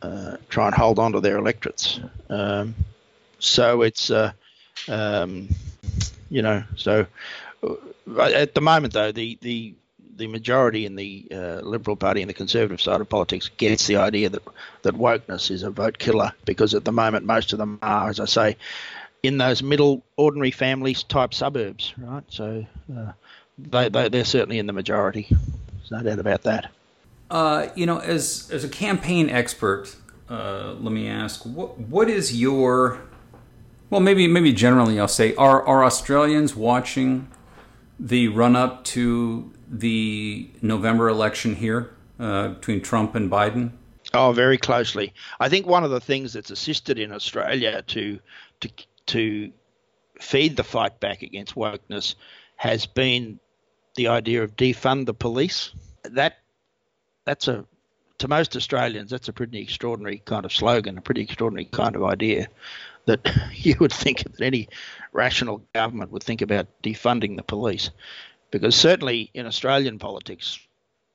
uh, 0.02 0.36
try 0.48 0.66
and 0.66 0.74
hold 0.74 0.98
on 0.98 1.12
to 1.12 1.20
their 1.20 1.38
electorates. 1.38 2.00
Um, 2.28 2.74
so 3.38 3.82
it's 3.82 4.10
uh, 4.10 4.32
um, 4.88 5.48
you 6.30 6.42
know 6.42 6.64
so 6.76 7.06
uh, 7.62 8.22
at 8.22 8.54
the 8.54 8.60
moment 8.60 8.92
though 8.92 9.12
the 9.12 9.38
the 9.40 9.74
the 10.16 10.26
majority 10.28 10.86
in 10.86 10.94
the 10.94 11.26
uh, 11.32 11.60
Liberal 11.62 11.96
Party 11.96 12.22
and 12.22 12.30
the 12.30 12.34
Conservative 12.34 12.80
side 12.80 13.00
of 13.00 13.08
politics 13.08 13.50
gets 13.56 13.86
the 13.86 13.96
idea 13.96 14.28
that 14.28 14.42
that 14.82 14.94
wokeness 14.94 15.50
is 15.50 15.62
a 15.62 15.70
vote 15.70 15.98
killer 15.98 16.32
because 16.44 16.74
at 16.74 16.84
the 16.84 16.92
moment 16.92 17.24
most 17.24 17.52
of 17.52 17.58
them 17.58 17.78
are, 17.82 18.10
as 18.10 18.20
I 18.20 18.26
say, 18.26 18.56
in 19.22 19.38
those 19.38 19.62
middle 19.62 20.04
ordinary 20.16 20.50
families 20.50 21.02
type 21.02 21.34
suburbs, 21.34 21.94
right? 21.98 22.22
So 22.28 22.64
uh, 22.96 23.12
they, 23.58 23.88
they 23.88 24.08
they're 24.08 24.24
certainly 24.24 24.58
in 24.58 24.66
the 24.66 24.72
majority. 24.72 25.28
There's 25.88 26.02
no 26.02 26.10
doubt 26.10 26.18
about 26.18 26.42
that. 26.42 26.70
Uh, 27.30 27.68
you 27.74 27.86
know, 27.86 27.98
as 27.98 28.48
as 28.52 28.64
a 28.64 28.68
campaign 28.68 29.28
expert, 29.28 29.96
uh, 30.30 30.74
let 30.78 30.92
me 30.92 31.08
ask 31.08 31.44
what 31.44 31.78
what 31.78 32.08
is 32.08 32.38
your 32.38 33.00
well, 33.90 34.00
maybe 34.00 34.26
maybe 34.26 34.52
generally, 34.52 34.98
I'll 34.98 35.08
say, 35.08 35.34
are 35.36 35.62
are 35.66 35.84
Australians 35.84 36.54
watching 36.54 37.28
the 37.98 38.28
run 38.28 38.56
up 38.56 38.84
to 38.84 39.52
the 39.68 40.48
November 40.62 41.08
election 41.08 41.56
here 41.56 41.94
uh, 42.18 42.48
between 42.48 42.80
Trump 42.80 43.14
and 43.14 43.30
Biden? 43.30 43.72
Oh, 44.12 44.32
very 44.32 44.58
closely. 44.58 45.12
I 45.40 45.48
think 45.48 45.66
one 45.66 45.84
of 45.84 45.90
the 45.90 46.00
things 46.00 46.32
that's 46.32 46.50
assisted 46.50 46.98
in 46.98 47.12
Australia 47.12 47.82
to 47.82 48.18
to 48.60 48.68
to 49.06 49.52
feed 50.20 50.56
the 50.56 50.64
fight 50.64 51.00
back 51.00 51.22
against 51.22 51.54
wokeness 51.54 52.14
has 52.56 52.86
been 52.86 53.38
the 53.94 54.08
idea 54.08 54.42
of 54.42 54.56
defund 54.56 55.06
the 55.06 55.14
police. 55.14 55.72
That 56.02 56.38
that's 57.24 57.48
a 57.48 57.64
to 58.18 58.28
most 58.28 58.56
Australians, 58.56 59.10
that's 59.10 59.28
a 59.28 59.32
pretty 59.32 59.60
extraordinary 59.60 60.22
kind 60.24 60.44
of 60.44 60.52
slogan, 60.52 60.98
a 60.98 61.00
pretty 61.00 61.22
extraordinary 61.22 61.66
kind 61.66 61.96
of 61.96 62.04
idea 62.04 62.48
that 63.06 63.28
you 63.54 63.76
would 63.80 63.92
think 63.92 64.22
that 64.22 64.40
any 64.40 64.68
rational 65.12 65.62
government 65.74 66.10
would 66.10 66.22
think 66.22 66.42
about 66.42 66.66
defunding 66.82 67.36
the 67.36 67.42
police. 67.42 67.90
Because 68.50 68.76
certainly 68.76 69.30
in 69.34 69.46
Australian 69.46 69.98
politics, 69.98 70.60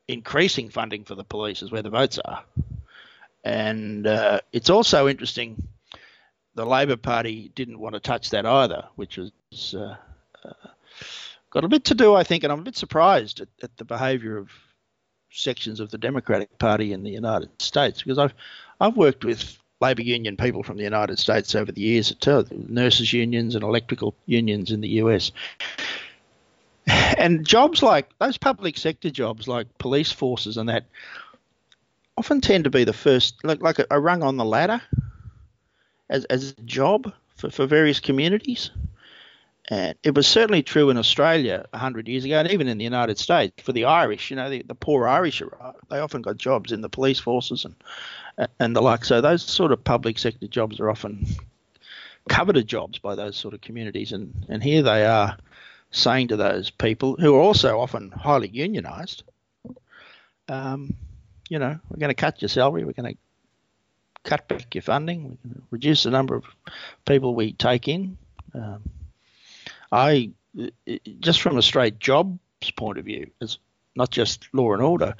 increasing 0.08 0.70
funding 0.70 1.06
for 1.06 1.16
the 1.16 1.24
police 1.24 1.62
is 1.62 1.72
where 1.72 1.82
the 1.82 1.90
votes 1.90 2.20
are. 2.26 2.44
And 3.44 4.06
uh, 4.06 4.42
it's 4.52 4.70
also 4.70 5.08
interesting, 5.08 5.68
the 6.56 6.66
Labor 6.66 6.98
Party 6.98 7.52
didn't 7.56 7.80
want 7.80 7.94
to 7.94 8.02
touch 8.02 8.32
that 8.32 8.46
either, 8.46 8.86
which 8.96 9.18
was 9.18 9.74
uh, 9.74 9.96
uh, 10.44 10.54
got 11.50 11.64
a 11.64 11.70
bit 11.70 11.86
to 11.86 11.96
do, 11.96 12.16
I 12.16 12.24
think, 12.24 12.44
and 12.44 12.54
I'm 12.54 12.60
a 12.60 12.64
bit 12.64 12.78
surprised 12.78 13.42
at, 13.42 13.50
at 13.64 13.76
the 13.78 13.86
behaviour 13.86 14.38
of 14.38 14.50
sections 15.32 15.80
of 15.80 15.92
the 15.92 15.98
Democratic 15.98 16.58
Party 16.58 16.94
in 16.94 17.04
the 17.04 17.12
United 17.12 17.50
States 17.62 18.02
because 18.02 18.18
I've 18.18 18.34
I've 18.80 18.98
worked 18.98 19.24
with 19.24 19.58
labour 19.82 20.02
union 20.02 20.38
people 20.38 20.64
from 20.64 20.78
the 20.78 20.84
United 20.84 21.20
States 21.20 21.56
over 21.56 21.72
the 21.72 21.82
years, 21.82 22.14
nurses 22.52 23.14
unions 23.14 23.56
and 23.56 23.64
electrical 23.64 24.16
unions 24.26 24.72
in 24.72 24.82
the 24.82 24.90
US. 25.04 25.32
And 27.18 27.46
jobs 27.46 27.84
like 27.84 28.10
those 28.20 28.38
public 28.38 28.78
sector 28.78 29.10
jobs, 29.10 29.48
like 29.48 29.78
police 29.78 30.12
forces 30.12 30.58
and 30.58 30.70
that, 30.70 30.86
often 32.18 32.42
tend 32.42 32.66
to 32.66 32.70
be 32.70 32.84
the 32.84 32.94
first, 32.94 33.36
like, 33.44 33.62
like 33.62 33.80
a, 33.80 33.86
a 33.92 34.00
rung 34.00 34.24
on 34.24 34.38
the 34.38 34.46
ladder 34.46 34.82
as, 36.10 36.26
as 36.26 36.52
a 36.52 36.62
job 36.64 37.14
for, 37.36 37.50
for 37.50 37.66
various 37.66 38.00
communities. 38.00 38.72
And 39.70 39.96
it 40.02 40.16
was 40.16 40.28
certainly 40.28 40.64
true 40.64 40.90
in 40.90 40.98
Australia 40.98 41.66
100 41.70 42.08
years 42.08 42.26
ago, 42.26 42.40
and 42.40 42.50
even 42.52 42.68
in 42.68 42.80
the 42.80 42.84
United 42.84 43.20
States 43.20 43.62
for 43.62 43.72
the 43.72 43.86
Irish. 43.86 44.32
You 44.32 44.36
know, 44.36 44.50
the, 44.50 44.64
the 44.64 44.74
poor 44.76 45.08
Irish, 45.08 45.44
they 45.90 46.00
often 46.00 46.24
got 46.24 46.38
jobs 46.38 46.72
in 46.72 46.82
the 46.82 46.90
police 46.90 47.20
forces 47.20 47.66
and 47.66 48.50
and 48.60 48.76
the 48.76 48.82
like. 48.82 49.06
So 49.06 49.22
those 49.22 49.44
sort 49.44 49.72
of 49.72 49.84
public 49.84 50.18
sector 50.18 50.48
jobs 50.48 50.80
are 50.80 50.90
often 50.90 51.26
coveted 52.28 52.68
jobs 52.68 52.98
by 52.98 53.14
those 53.16 53.38
sort 53.38 53.54
of 53.54 53.62
communities, 53.62 54.12
and 54.12 54.46
and 54.50 54.64
here 54.64 54.82
they 54.82 55.06
are 55.06 55.38
saying 55.92 56.30
to 56.30 56.38
those 56.38 56.72
people 56.72 57.16
who 57.20 57.36
are 57.36 57.42
also 57.42 57.80
often 57.80 58.12
highly 58.12 58.50
unionised, 58.50 59.24
um, 60.48 60.94
you 61.48 61.60
know, 61.60 61.80
we're 61.90 62.00
going 62.00 62.10
to 62.10 62.16
cut 62.16 62.42
your 62.42 62.50
salary, 62.50 62.86
we're 62.86 62.94
going 62.94 63.14
to 63.14 63.20
cut 64.24 64.48
back 64.48 64.74
your 64.76 64.82
funding, 64.82 65.24
we're 65.24 65.50
going 65.50 65.56
to 65.56 65.62
reduce 65.72 66.04
the 66.04 66.12
number 66.12 66.36
of 66.36 66.44
people 67.06 67.34
we 67.34 67.54
take 67.54 67.88
in. 67.88 68.18
Um, 68.54 68.84
I 69.92 70.32
just 71.20 71.42
from 71.42 71.58
a 71.58 71.62
straight 71.62 72.00
jobs 72.00 72.40
point 72.76 72.98
of 72.98 73.06
view, 73.06 73.30
it's 73.42 73.58
not 73.96 74.10
just 74.10 74.48
law 74.54 74.74
and 74.74 74.82
order. 74.82 75.16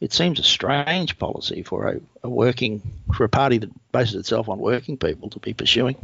It 0.00 0.12
seems 0.12 0.38
a 0.38 0.44
strange 0.44 1.18
policy 1.18 1.62
for 1.62 1.88
a, 1.88 2.00
a 2.22 2.28
working 2.28 2.82
for 3.14 3.24
a 3.24 3.28
party 3.28 3.58
that 3.58 3.92
bases 3.92 4.14
itself 4.14 4.48
on 4.48 4.58
working 4.58 4.96
people 4.96 5.30
to 5.30 5.40
be 5.40 5.52
pursuing, 5.54 5.96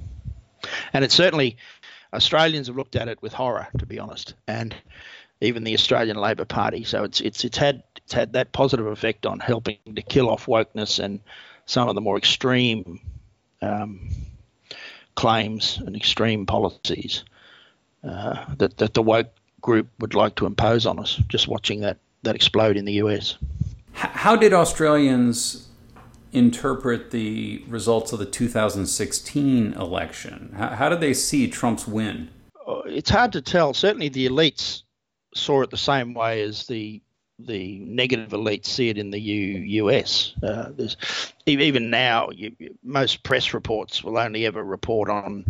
and 0.92 1.04
it's 1.04 1.14
certainly 1.14 1.56
Australians 2.12 2.66
have 2.66 2.76
looked 2.76 2.96
at 2.96 3.08
it 3.08 3.22
with 3.22 3.32
horror, 3.32 3.68
to 3.78 3.86
be 3.86 3.98
honest, 3.98 4.34
and 4.46 4.74
even 5.40 5.64
the 5.64 5.74
Australian 5.74 6.16
Labor 6.16 6.44
Party. 6.44 6.84
So 6.84 7.04
it's 7.04 7.20
it's 7.20 7.44
it's 7.44 7.58
had 7.58 7.82
it's 7.98 8.12
had 8.12 8.32
that 8.32 8.52
positive 8.52 8.86
effect 8.86 9.26
on 9.26 9.40
helping 9.40 9.78
to 9.94 10.02
kill 10.02 10.28
off 10.28 10.46
wokeness 10.46 11.02
and 11.02 11.20
some 11.66 11.88
of 11.88 11.94
the 11.94 12.00
more 12.00 12.18
extreme 12.18 13.00
um, 13.62 14.10
claims 15.14 15.78
and 15.84 15.96
extreme 15.96 16.46
policies 16.46 17.24
uh, 18.06 18.44
that 18.56 18.76
that 18.78 18.94
the 18.94 19.02
woke 19.02 19.30
group 19.60 19.88
would 19.98 20.14
like 20.14 20.34
to 20.36 20.46
impose 20.46 20.86
on 20.86 20.98
us. 20.98 21.20
Just 21.28 21.48
watching 21.48 21.80
that 21.80 21.98
that 22.22 22.34
explode 22.34 22.76
in 22.76 22.84
the 22.84 22.94
US. 22.94 23.36
How 23.92 24.36
did 24.36 24.52
Australians 24.52 25.68
interpret 26.32 27.12
the 27.12 27.62
results 27.68 28.12
of 28.12 28.18
the 28.18 28.26
2016 28.26 29.72
election? 29.74 30.52
How, 30.56 30.68
how 30.70 30.88
did 30.88 31.00
they 31.00 31.14
see 31.14 31.48
Trump's 31.48 31.86
win? 31.86 32.28
Uh, 32.66 32.80
it's 32.86 33.10
hard 33.10 33.32
to 33.32 33.40
tell. 33.40 33.72
Certainly, 33.72 34.08
the 34.10 34.28
elites 34.28 34.82
saw 35.34 35.62
it 35.62 35.70
the 35.70 35.76
same 35.76 36.14
way 36.14 36.42
as 36.42 36.66
the 36.66 37.00
the 37.40 37.80
negative 37.80 38.30
elites 38.30 38.66
see 38.66 38.90
it 38.90 38.96
in 38.96 39.10
the 39.10 39.18
U, 39.18 39.86
US. 39.88 40.34
Uh, 40.40 40.70
even 41.46 41.90
now, 41.90 42.30
you, 42.30 42.54
most 42.84 43.24
press 43.24 43.52
reports 43.52 44.04
will 44.04 44.18
only 44.18 44.46
ever 44.46 44.62
report 44.62 45.10
on 45.10 45.44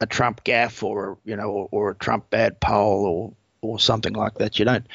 a 0.00 0.06
Trump 0.06 0.44
gaffe 0.44 0.82
or 0.82 1.18
you 1.24 1.36
know 1.36 1.50
or, 1.50 1.68
or, 1.70 1.90
a 1.90 1.94
Trump 1.94 2.30
bad 2.30 2.60
poll 2.60 3.06
or 3.06 3.32
or 3.62 3.78
something 3.78 4.14
like 4.14 4.34
that. 4.38 4.58
You 4.58 4.64
don't, 4.64 4.86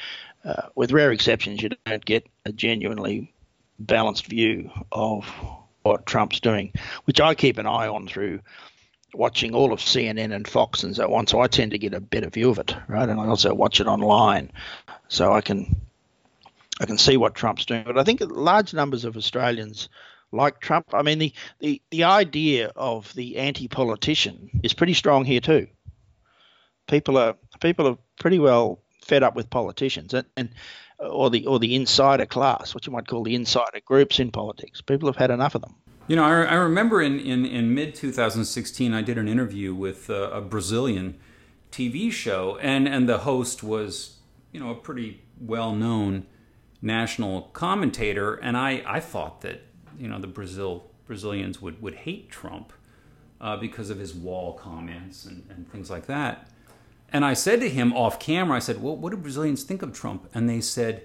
uh, 0.44 0.68
with 0.74 0.92
rare 0.92 1.12
exceptions, 1.12 1.62
you 1.62 1.70
don't 1.84 2.04
get 2.04 2.26
a 2.44 2.52
genuinely 2.52 3.32
balanced 3.78 4.26
view 4.26 4.70
of 4.90 5.24
what 5.82 6.06
Trump's 6.06 6.40
doing, 6.40 6.72
which 7.04 7.20
I 7.20 7.34
keep 7.34 7.58
an 7.58 7.66
eye 7.66 7.86
on 7.86 8.08
through 8.08 8.40
watching 9.14 9.54
all 9.54 9.72
of 9.72 9.78
CNN 9.78 10.34
and 10.34 10.46
Fox 10.46 10.82
and 10.82 10.96
so 10.96 11.14
on. 11.14 11.26
So 11.26 11.40
I 11.40 11.46
tend 11.46 11.70
to 11.72 11.78
get 11.78 11.94
a 11.94 12.00
better 12.00 12.28
view 12.28 12.50
of 12.50 12.58
it, 12.58 12.74
right? 12.88 13.08
And 13.08 13.20
I 13.20 13.26
also 13.26 13.54
watch 13.54 13.80
it 13.80 13.86
online, 13.86 14.50
so 15.08 15.32
I 15.32 15.40
can 15.40 15.76
I 16.80 16.86
can 16.86 16.98
see 16.98 17.16
what 17.16 17.34
Trump's 17.34 17.64
doing. 17.64 17.84
But 17.86 17.98
I 17.98 18.04
think 18.04 18.20
large 18.22 18.74
numbers 18.74 19.04
of 19.04 19.16
Australians 19.16 19.88
like 20.32 20.60
Trump. 20.60 20.86
I 20.92 21.02
mean, 21.02 21.18
the 21.18 21.32
the 21.60 21.82
the 21.90 22.04
idea 22.04 22.72
of 22.76 23.12
the 23.14 23.38
anti-politician 23.38 24.60
is 24.62 24.72
pretty 24.72 24.94
strong 24.94 25.24
here 25.24 25.40
too. 25.40 25.68
People 26.88 27.16
are 27.18 27.36
people 27.60 27.88
are 27.88 27.98
pretty 28.20 28.38
well 28.38 28.80
fed 29.04 29.22
up 29.22 29.34
with 29.36 29.50
politicians, 29.50 30.14
and, 30.14 30.26
and 30.36 30.50
or 30.98 31.30
the 31.30 31.46
or 31.46 31.58
the 31.58 31.74
insider 31.74 32.26
class, 32.26 32.74
what 32.74 32.86
you 32.86 32.92
might 32.92 33.06
call 33.06 33.22
the 33.22 33.34
insider 33.34 33.80
groups 33.84 34.18
in 34.18 34.30
politics. 34.30 34.80
People 34.80 35.08
have 35.08 35.16
had 35.16 35.30
enough 35.30 35.54
of 35.54 35.62
them. 35.62 35.74
You 36.08 36.14
know, 36.14 36.24
I, 36.24 36.44
I 36.44 36.54
remember 36.54 37.02
in, 37.02 37.18
in, 37.18 37.44
in 37.44 37.74
mid 37.74 37.96
2016, 37.96 38.94
I 38.94 39.02
did 39.02 39.18
an 39.18 39.26
interview 39.26 39.74
with 39.74 40.08
uh, 40.08 40.30
a 40.30 40.40
Brazilian 40.40 41.18
TV 41.72 42.12
show, 42.12 42.58
and, 42.62 42.86
and 42.86 43.08
the 43.08 43.18
host 43.18 43.64
was, 43.64 44.18
you 44.52 44.60
know, 44.60 44.70
a 44.70 44.74
pretty 44.76 45.24
well 45.40 45.74
known 45.74 46.26
national 46.80 47.42
commentator. 47.52 48.34
And 48.34 48.56
I, 48.56 48.84
I 48.86 49.00
thought 49.00 49.40
that, 49.40 49.62
you 49.98 50.08
know, 50.08 50.18
the 50.18 50.26
Brazil 50.26 50.90
Brazilians 51.06 51.62
would, 51.62 51.80
would 51.80 51.94
hate 51.94 52.30
Trump 52.30 52.72
uh, 53.40 53.56
because 53.56 53.90
of 53.90 53.98
his 53.98 54.14
wall 54.14 54.54
comments 54.54 55.24
and, 55.24 55.46
and 55.50 55.70
things 55.70 55.90
like 55.90 56.06
that. 56.06 56.48
And 57.12 57.24
I 57.24 57.34
said 57.34 57.60
to 57.60 57.68
him 57.68 57.92
off 57.92 58.18
camera, 58.18 58.56
I 58.56 58.60
said, 58.60 58.82
Well, 58.82 58.96
what 58.96 59.10
do 59.10 59.16
Brazilians 59.16 59.62
think 59.62 59.82
of 59.82 59.92
Trump? 59.92 60.28
And 60.34 60.48
they 60.48 60.60
said, 60.60 61.04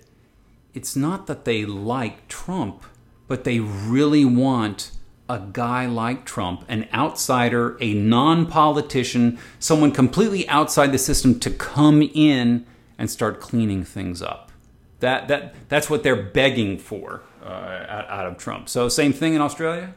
It's 0.73 0.95
not 0.95 1.27
that 1.27 1.45
they 1.45 1.65
like 1.65 2.27
Trump, 2.27 2.83
but 3.27 3.43
they 3.43 3.59
really 3.59 4.25
want 4.25 4.91
a 5.29 5.39
guy 5.39 5.85
like 5.85 6.25
Trump, 6.25 6.65
an 6.67 6.89
outsider, 6.93 7.77
a 7.79 7.93
non 7.93 8.47
politician, 8.47 9.39
someone 9.59 9.91
completely 9.91 10.47
outside 10.49 10.91
the 10.91 10.97
system 10.97 11.39
to 11.39 11.51
come 11.51 12.01
in 12.01 12.65
and 12.97 13.09
start 13.09 13.39
cleaning 13.39 13.83
things 13.83 14.21
up. 14.21 14.51
That, 14.99 15.27
that, 15.29 15.55
that's 15.69 15.89
what 15.89 16.03
they're 16.03 16.21
begging 16.21 16.77
for 16.77 17.23
uh, 17.43 18.05
out, 18.09 18.27
of 18.27 18.37
Trump. 18.37 18.69
So, 18.69 18.89
same 18.89 19.13
thing 19.13 19.33
in 19.33 19.41
Australia? 19.41 19.93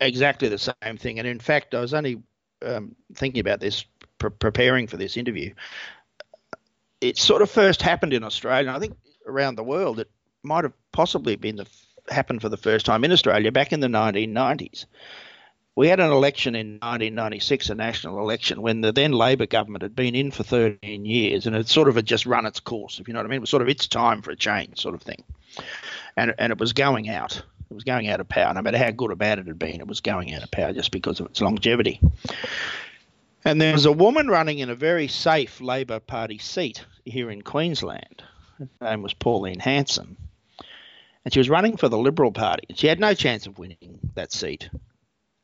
Exactly 0.00 0.48
the 0.48 0.58
same 0.58 0.96
thing. 0.96 1.18
And 1.18 1.28
in 1.28 1.38
fact, 1.38 1.74
I 1.74 1.80
was 1.80 1.94
only 1.94 2.22
um, 2.64 2.94
thinking 3.14 3.40
about 3.40 3.60
this 3.60 3.84
pre- 4.18 4.30
preparing 4.30 4.86
for 4.86 4.96
this 4.96 5.16
interview, 5.16 5.52
it 7.00 7.18
sort 7.18 7.42
of 7.42 7.50
first 7.50 7.82
happened 7.82 8.12
in 8.12 8.24
Australia. 8.24 8.68
and 8.68 8.76
I 8.76 8.78
think 8.78 8.96
around 9.26 9.56
the 9.56 9.64
world, 9.64 10.00
it 10.00 10.10
might 10.42 10.64
have 10.64 10.72
possibly 10.92 11.36
been 11.36 11.56
the 11.56 11.66
happened 12.08 12.40
for 12.40 12.48
the 12.48 12.56
first 12.56 12.86
time 12.86 13.04
in 13.04 13.12
Australia 13.12 13.52
back 13.52 13.72
in 13.72 13.80
the 13.80 13.86
1990s. 13.86 14.86
We 15.76 15.88
had 15.88 16.00
an 16.00 16.10
election 16.10 16.54
in 16.54 16.74
1996, 16.74 17.70
a 17.70 17.74
national 17.74 18.18
election, 18.18 18.60
when 18.60 18.80
the 18.80 18.92
then 18.92 19.12
Labor 19.12 19.46
government 19.46 19.82
had 19.82 19.94
been 19.94 20.14
in 20.14 20.30
for 20.30 20.42
13 20.42 21.04
years 21.04 21.46
and 21.46 21.54
it 21.54 21.68
sort 21.68 21.88
of 21.88 21.94
had 21.94 22.06
just 22.06 22.26
run 22.26 22.44
its 22.44 22.60
course, 22.60 22.98
if 22.98 23.06
you 23.06 23.14
know 23.14 23.20
what 23.20 23.26
I 23.26 23.28
mean. 23.28 23.38
It 23.38 23.42
was 23.42 23.50
sort 23.50 23.62
of 23.62 23.68
its 23.68 23.86
time 23.86 24.20
for 24.20 24.30
a 24.30 24.36
change, 24.36 24.80
sort 24.80 24.94
of 24.94 25.02
thing. 25.02 25.22
And, 26.20 26.34
and 26.36 26.52
it 26.52 26.58
was 26.58 26.74
going 26.74 27.08
out. 27.08 27.42
It 27.70 27.74
was 27.74 27.84
going 27.84 28.08
out 28.08 28.20
of 28.20 28.28
power. 28.28 28.52
No 28.52 28.60
matter 28.60 28.76
how 28.76 28.90
good 28.90 29.10
or 29.10 29.16
bad 29.16 29.38
it 29.38 29.46
had 29.46 29.58
been, 29.58 29.80
it 29.80 29.86
was 29.86 30.00
going 30.00 30.34
out 30.34 30.42
of 30.42 30.50
power 30.50 30.74
just 30.74 30.90
because 30.90 31.18
of 31.18 31.26
its 31.26 31.40
longevity. 31.40 31.98
And 33.42 33.58
there 33.58 33.72
was 33.72 33.86
a 33.86 33.92
woman 33.92 34.28
running 34.28 34.58
in 34.58 34.68
a 34.68 34.74
very 34.74 35.08
safe 35.08 35.62
Labor 35.62 35.98
Party 35.98 36.36
seat 36.36 36.84
here 37.06 37.30
in 37.30 37.40
Queensland. 37.40 38.22
Her 38.58 38.68
name 38.90 39.00
was 39.00 39.14
Pauline 39.14 39.60
Hanson. 39.60 40.18
And 41.24 41.32
she 41.32 41.40
was 41.40 41.48
running 41.48 41.78
for 41.78 41.88
the 41.88 41.96
Liberal 41.96 42.32
Party. 42.32 42.66
She 42.74 42.86
had 42.86 43.00
no 43.00 43.14
chance 43.14 43.46
of 43.46 43.58
winning 43.58 43.98
that 44.14 44.30
seat 44.30 44.68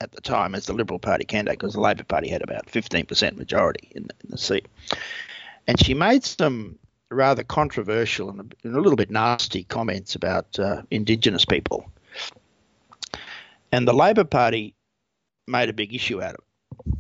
at 0.03 0.12
the 0.12 0.21
time 0.21 0.55
as 0.55 0.67
the 0.67 0.75
Liberal 0.75 0.99
Party 0.99 1.25
candidate 1.25 1.59
because 1.59 1.73
the 1.73 1.81
Labor 1.81 2.05
Party 2.05 2.29
had 2.29 2.43
about 2.43 2.67
15% 2.67 3.39
majority 3.39 3.89
in 3.93 4.03
the, 4.03 4.15
in 4.25 4.31
the 4.31 4.37
seat. 4.37 4.67
And 5.67 5.81
she 5.81 5.95
made 5.95 6.23
some 6.23 6.79
rather 7.11 7.45
controversial 7.45 8.31
and 8.31 8.40
a, 8.40 8.66
and 8.66 8.77
a 8.77 8.81
little 8.81 8.97
bit 8.97 9.11
nasty 9.11 9.64
comments 9.64 10.14
about 10.14 10.59
uh, 10.59 10.83
Indigenous 10.90 11.45
people. 11.45 11.90
And 13.73 13.87
the 13.87 13.95
Labor 13.95 14.25
Party 14.25 14.75
made 15.47 15.69
a 15.69 15.73
big 15.73 15.95
issue 15.95 16.23
out 16.23 16.35
of 16.35 16.40
it 16.40 16.99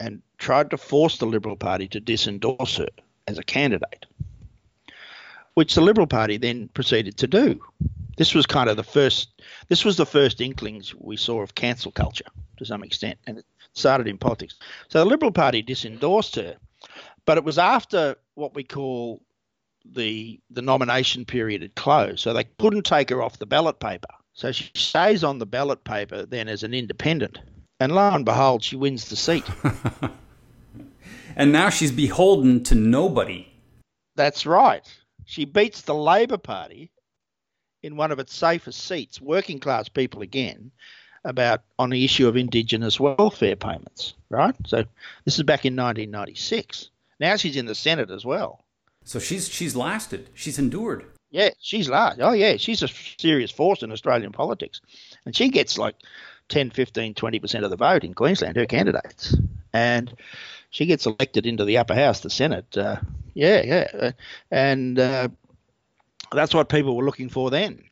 and 0.00 0.22
tried 0.38 0.70
to 0.70 0.76
force 0.76 1.18
the 1.18 1.26
Liberal 1.26 1.56
Party 1.56 1.88
to 1.88 2.00
disendorse 2.00 2.76
her 2.76 2.88
as 3.26 3.38
a 3.38 3.42
candidate, 3.42 4.06
which 5.54 5.74
the 5.74 5.80
Liberal 5.80 6.06
Party 6.06 6.36
then 6.36 6.68
proceeded 6.68 7.16
to 7.18 7.26
do. 7.26 7.60
This 8.16 8.34
was 8.34 8.46
kind 8.46 8.68
of 8.68 8.76
the 8.76 8.84
first. 8.84 9.42
This 9.68 9.84
was 9.84 9.96
the 9.96 10.06
first 10.06 10.40
inklings 10.40 10.94
we 10.94 11.16
saw 11.16 11.42
of 11.42 11.54
cancel 11.54 11.92
culture 11.92 12.24
to 12.56 12.64
some 12.64 12.82
extent, 12.82 13.18
and 13.26 13.38
it 13.38 13.46
started 13.74 14.08
in 14.08 14.18
politics. 14.18 14.56
So 14.88 14.98
the 14.98 15.04
Liberal 15.04 15.32
Party 15.32 15.62
disendorsed 15.62 16.36
her, 16.36 16.56
but 17.24 17.38
it 17.38 17.44
was 17.44 17.58
after 17.58 18.16
what 18.38 18.54
we 18.54 18.64
call 18.64 19.20
the 19.84 20.40
the 20.50 20.62
nomination 20.62 21.24
period 21.24 21.62
had 21.62 21.74
closed, 21.74 22.20
so 22.20 22.32
they 22.32 22.44
couldn't 22.58 22.86
take 22.86 23.10
her 23.10 23.22
off 23.22 23.38
the 23.38 23.46
ballot 23.46 23.80
paper. 23.80 24.08
So 24.32 24.52
she 24.52 24.70
stays 24.74 25.24
on 25.24 25.38
the 25.38 25.46
ballot 25.46 25.84
paper 25.84 26.24
then 26.24 26.48
as 26.48 26.62
an 26.62 26.72
independent, 26.72 27.38
and 27.80 27.92
lo 27.94 28.10
and 28.10 28.24
behold, 28.24 28.62
she 28.62 28.76
wins 28.76 29.08
the 29.08 29.16
seat. 29.16 29.44
and 31.36 31.52
now 31.52 31.70
she's 31.70 31.92
beholden 31.92 32.62
to 32.64 32.74
nobody. 32.74 33.48
That's 34.14 34.46
right. 34.46 34.86
She 35.24 35.44
beats 35.44 35.82
the 35.82 35.94
Labor 35.94 36.38
Party 36.38 36.90
in 37.82 37.96
one 37.96 38.10
of 38.10 38.18
its 38.18 38.34
safest 38.34 38.80
seats, 38.80 39.20
working 39.20 39.60
class 39.60 39.88
people 39.88 40.22
again, 40.22 40.72
about 41.24 41.62
on 41.78 41.90
the 41.90 42.04
issue 42.04 42.26
of 42.26 42.36
Indigenous 42.36 42.98
welfare 42.98 43.56
payments. 43.56 44.14
Right. 44.30 44.54
So 44.66 44.84
this 45.24 45.36
is 45.36 45.42
back 45.44 45.64
in 45.64 45.74
1996. 45.74 46.90
Now 47.20 47.36
she's 47.36 47.56
in 47.56 47.66
the 47.66 47.74
Senate 47.74 48.10
as 48.10 48.24
well. 48.24 48.64
So 49.04 49.18
she's 49.18 49.48
she's 49.48 49.74
lasted. 49.74 50.28
She's 50.34 50.58
endured. 50.58 51.04
Yeah, 51.30 51.50
she's 51.60 51.88
large. 51.88 52.18
Oh 52.20 52.32
yeah, 52.32 52.56
she's 52.56 52.82
a 52.82 52.88
serious 52.88 53.50
force 53.50 53.82
in 53.82 53.92
Australian 53.92 54.32
politics, 54.32 54.80
and 55.24 55.36
she 55.36 55.50
gets 55.50 55.78
like 55.78 55.94
10, 56.48 56.70
15, 56.70 57.14
20 57.14 57.38
percent 57.38 57.64
of 57.64 57.70
the 57.70 57.76
vote 57.76 58.04
in 58.04 58.14
Queensland. 58.14 58.56
Her 58.56 58.66
candidates, 58.66 59.36
and 59.72 60.14
she 60.70 60.86
gets 60.86 61.06
elected 61.06 61.46
into 61.46 61.64
the 61.64 61.78
upper 61.78 61.94
house, 61.94 62.20
the 62.20 62.30
Senate. 62.30 62.76
Uh, 62.76 62.96
yeah, 63.34 63.62
yeah, 63.62 64.10
and 64.50 64.98
uh, 64.98 65.28
that's 66.32 66.54
what 66.54 66.68
people 66.68 66.96
were 66.96 67.04
looking 67.04 67.28
for 67.28 67.50
then, 67.50 67.84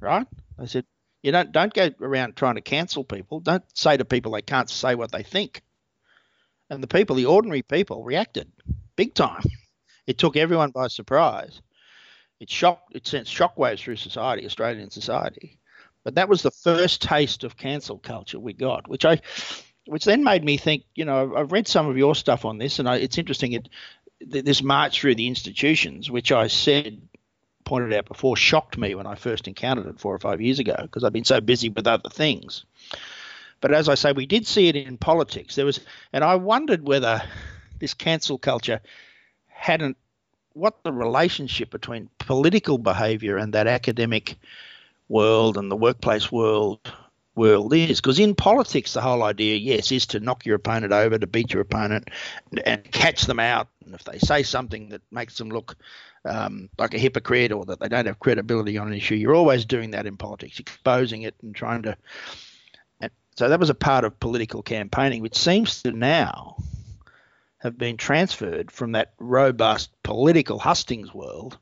right? 0.00 0.26
They 0.58 0.66
said, 0.66 0.84
you 1.22 1.32
don't 1.32 1.52
don't 1.52 1.72
go 1.72 1.90
around 2.00 2.36
trying 2.36 2.56
to 2.56 2.60
cancel 2.60 3.02
people. 3.02 3.40
Don't 3.40 3.64
say 3.74 3.96
to 3.96 4.04
people 4.04 4.32
they 4.32 4.42
can't 4.42 4.68
say 4.68 4.94
what 4.94 5.10
they 5.10 5.22
think. 5.22 5.62
And 6.74 6.82
the 6.82 6.88
people, 6.88 7.16
the 7.16 7.26
ordinary 7.26 7.62
people, 7.62 8.02
reacted 8.02 8.50
big 8.96 9.14
time. 9.14 9.42
It 10.06 10.18
took 10.18 10.36
everyone 10.36 10.70
by 10.70 10.88
surprise. 10.88 11.62
It 12.40 12.50
shocked. 12.50 12.94
It 12.94 13.06
sent 13.06 13.26
shockwaves 13.26 13.80
through 13.80 13.96
society, 13.96 14.44
Australian 14.44 14.90
society. 14.90 15.58
But 16.02 16.16
that 16.16 16.28
was 16.28 16.42
the 16.42 16.50
first 16.50 17.00
taste 17.00 17.44
of 17.44 17.56
cancel 17.56 17.98
culture 17.98 18.38
we 18.38 18.52
got, 18.52 18.86
which 18.86 19.06
I, 19.06 19.22
which 19.86 20.04
then 20.04 20.24
made 20.24 20.44
me 20.44 20.58
think. 20.58 20.84
You 20.94 21.06
know, 21.06 21.34
I've 21.34 21.52
read 21.52 21.66
some 21.66 21.88
of 21.88 21.96
your 21.96 22.14
stuff 22.14 22.44
on 22.44 22.58
this, 22.58 22.78
and 22.78 22.88
I, 22.88 22.96
it's 22.96 23.16
interesting. 23.16 23.52
It 23.52 23.68
this 24.20 24.62
march 24.62 25.00
through 25.00 25.14
the 25.14 25.28
institutions, 25.28 26.10
which 26.10 26.32
I 26.32 26.48
said 26.48 27.00
pointed 27.64 27.94
out 27.94 28.06
before, 28.06 28.36
shocked 28.36 28.76
me 28.76 28.94
when 28.94 29.06
I 29.06 29.14
first 29.14 29.48
encountered 29.48 29.86
it 29.86 29.98
four 30.00 30.14
or 30.14 30.18
five 30.18 30.40
years 30.40 30.58
ago 30.58 30.76
because 30.82 31.02
I've 31.02 31.12
been 31.12 31.24
so 31.24 31.40
busy 31.40 31.68
with 31.70 31.86
other 31.86 32.10
things. 32.10 32.64
But 33.64 33.72
as 33.72 33.88
I 33.88 33.94
say, 33.94 34.12
we 34.12 34.26
did 34.26 34.46
see 34.46 34.68
it 34.68 34.76
in 34.76 34.98
politics. 34.98 35.54
There 35.54 35.64
was, 35.64 35.80
and 36.12 36.22
I 36.22 36.34
wondered 36.34 36.86
whether 36.86 37.22
this 37.78 37.94
cancel 37.94 38.36
culture 38.36 38.82
hadn't 39.48 39.96
what 40.52 40.82
the 40.82 40.92
relationship 40.92 41.70
between 41.70 42.10
political 42.18 42.76
behaviour 42.76 43.38
and 43.38 43.54
that 43.54 43.66
academic 43.66 44.36
world 45.08 45.56
and 45.56 45.70
the 45.70 45.76
workplace 45.76 46.30
world 46.30 46.92
world 47.36 47.72
is. 47.72 48.02
Because 48.02 48.18
in 48.18 48.34
politics, 48.34 48.92
the 48.92 49.00
whole 49.00 49.22
idea, 49.22 49.56
yes, 49.56 49.90
is 49.90 50.04
to 50.08 50.20
knock 50.20 50.44
your 50.44 50.56
opponent 50.56 50.92
over, 50.92 51.18
to 51.18 51.26
beat 51.26 51.54
your 51.54 51.62
opponent, 51.62 52.10
and 52.66 52.84
catch 52.92 53.22
them 53.22 53.40
out. 53.40 53.68
And 53.86 53.94
if 53.94 54.04
they 54.04 54.18
say 54.18 54.42
something 54.42 54.90
that 54.90 55.00
makes 55.10 55.38
them 55.38 55.48
look 55.48 55.74
um, 56.26 56.68
like 56.76 56.92
a 56.92 56.98
hypocrite 56.98 57.50
or 57.50 57.64
that 57.64 57.80
they 57.80 57.88
don't 57.88 58.04
have 58.04 58.20
credibility 58.20 58.76
on 58.76 58.88
an 58.88 58.92
issue. 58.92 59.14
You're 59.14 59.34
always 59.34 59.64
doing 59.64 59.92
that 59.92 60.04
in 60.04 60.18
politics, 60.18 60.58
exposing 60.58 61.22
it 61.22 61.34
and 61.40 61.56
trying 61.56 61.80
to. 61.84 61.96
So 63.36 63.48
that 63.48 63.60
was 63.60 63.70
a 63.70 63.74
part 63.74 64.04
of 64.04 64.20
political 64.20 64.62
campaigning, 64.62 65.20
which 65.20 65.36
seems 65.36 65.82
to 65.82 65.90
now 65.90 66.56
have 67.58 67.76
been 67.76 67.96
transferred 67.96 68.70
from 68.70 68.92
that 68.92 69.14
robust 69.18 69.90
political 70.02 70.58
hustings 70.58 71.12
world 71.12 71.58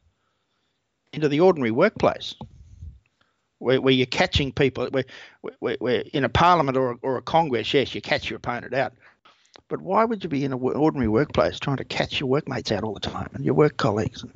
into 1.13 1.29
the 1.29 1.41
ordinary 1.41 1.71
workplace. 1.71 2.35
Where, 3.59 3.81
where 3.81 3.95
you're 3.95 4.07
catching 4.07 4.51
people, 4.51 4.89
where, 4.91 5.05
where, 5.61 5.77
where 5.79 6.05
in 6.13 6.25
a 6.25 6.29
parliament 6.29 6.77
or, 6.77 6.99
or 7.01 7.17
a 7.19 7.23
congress, 7.23 7.73
yes, 7.73 7.95
you 7.95 8.01
catch 8.01 8.29
your 8.29 8.39
opponent 8.39 8.75
out. 8.75 8.93
But 9.73 9.81
why 9.81 10.05
would 10.05 10.23
you 10.23 10.29
be 10.29 10.45
in 10.45 10.53
an 10.53 10.61
ordinary 10.61 11.09
workplace 11.09 11.59
trying 11.59 11.79
to 11.79 11.85
catch 11.85 12.21
your 12.21 12.29
workmates 12.29 12.71
out 12.71 12.85
all 12.85 12.93
the 12.93 13.01
time 13.01 13.31
and 13.33 13.43
your 13.43 13.55
work 13.55 13.79
colleagues, 13.79 14.23
and 14.23 14.31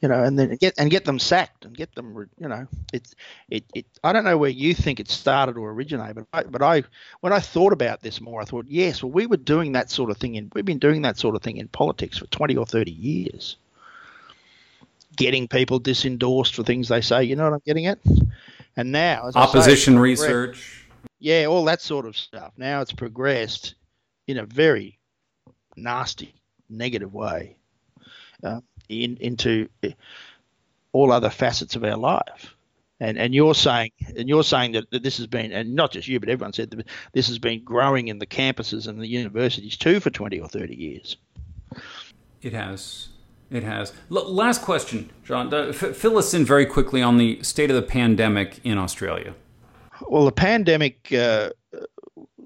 you 0.00 0.08
know, 0.08 0.24
and 0.24 0.36
then 0.36 0.56
get 0.56 0.74
and 0.76 0.90
get 0.90 1.04
them 1.04 1.20
sacked 1.20 1.64
and 1.64 1.76
get 1.76 1.94
them, 1.94 2.28
you 2.36 2.48
know, 2.48 2.66
it's 2.92 3.14
it, 3.48 3.62
it 3.74 3.86
I 4.02 4.12
don't 4.12 4.24
know 4.24 4.36
where 4.36 4.50
you 4.50 4.74
think 4.74 4.98
it 4.98 5.08
started 5.08 5.56
or 5.56 5.70
originated, 5.70 6.16
but 6.16 6.26
I, 6.32 6.42
but 6.42 6.62
I 6.62 6.82
when 7.20 7.32
I 7.32 7.38
thought 7.38 7.72
about 7.72 8.02
this 8.02 8.20
more, 8.20 8.42
I 8.42 8.44
thought, 8.44 8.66
yes, 8.66 9.04
well, 9.04 9.12
we 9.12 9.26
were 9.26 9.36
doing 9.36 9.70
that 9.70 9.88
sort 9.88 10.10
of 10.10 10.16
thing 10.16 10.34
in 10.34 10.50
we've 10.52 10.64
been 10.64 10.80
doing 10.80 11.02
that 11.02 11.16
sort 11.16 11.36
of 11.36 11.42
thing 11.42 11.58
in 11.58 11.68
politics 11.68 12.18
for 12.18 12.26
twenty 12.26 12.56
or 12.56 12.66
thirty 12.66 12.90
years, 12.90 13.58
getting 15.14 15.46
people 15.46 15.78
disendorsed 15.78 16.56
for 16.56 16.64
things 16.64 16.88
they 16.88 17.02
say. 17.02 17.22
You 17.22 17.36
know 17.36 17.44
what 17.44 17.52
I'm 17.52 17.62
getting 17.64 17.86
at? 17.86 18.00
And 18.76 18.90
now, 18.90 19.30
opposition 19.36 19.94
say, 19.94 20.00
research, 20.00 20.88
yeah, 21.20 21.44
all 21.44 21.64
that 21.66 21.80
sort 21.80 22.04
of 22.04 22.16
stuff. 22.16 22.52
Now 22.56 22.80
it's 22.80 22.92
progressed 22.92 23.76
in 24.26 24.38
a 24.38 24.46
very 24.46 24.98
nasty, 25.76 26.34
negative 26.68 27.12
way 27.12 27.56
uh, 28.44 28.60
in, 28.88 29.16
into 29.20 29.68
all 30.92 31.12
other 31.12 31.30
facets 31.30 31.76
of 31.76 31.84
our 31.84 31.96
life. 31.96 32.54
And, 33.00 33.18
and 33.18 33.34
you're 33.34 33.54
saying 33.54 33.90
and 34.16 34.28
you're 34.28 34.44
saying 34.44 34.72
that, 34.72 34.88
that 34.90 35.02
this 35.02 35.16
has 35.16 35.26
been 35.26 35.50
and 35.50 35.74
not 35.74 35.90
just 35.90 36.06
you 36.06 36.20
but 36.20 36.28
everyone 36.28 36.52
said 36.52 36.70
that 36.70 36.86
this 37.12 37.26
has 37.26 37.38
been 37.38 37.64
growing 37.64 38.06
in 38.06 38.20
the 38.20 38.26
campuses 38.26 38.86
and 38.86 39.00
the 39.00 39.08
universities 39.08 39.76
too 39.76 39.98
for 39.98 40.10
20 40.10 40.38
or 40.38 40.46
30 40.46 40.76
years. 40.76 41.16
It 42.42 42.52
has. 42.52 43.08
It 43.50 43.64
has. 43.64 43.92
L- 44.08 44.32
last 44.32 44.62
question 44.62 45.10
john. 45.24 45.52
Uh, 45.52 45.72
f- 45.72 45.96
fill 45.96 46.16
us 46.16 46.32
in 46.32 46.44
very 46.44 46.64
quickly 46.64 47.02
on 47.02 47.18
the 47.18 47.42
state 47.42 47.70
of 47.70 47.76
the 47.76 47.82
pandemic 47.82 48.60
in 48.62 48.78
australia. 48.78 49.34
Well 50.08 50.24
the 50.24 50.30
pandemic 50.30 51.12
uh, 51.12 51.50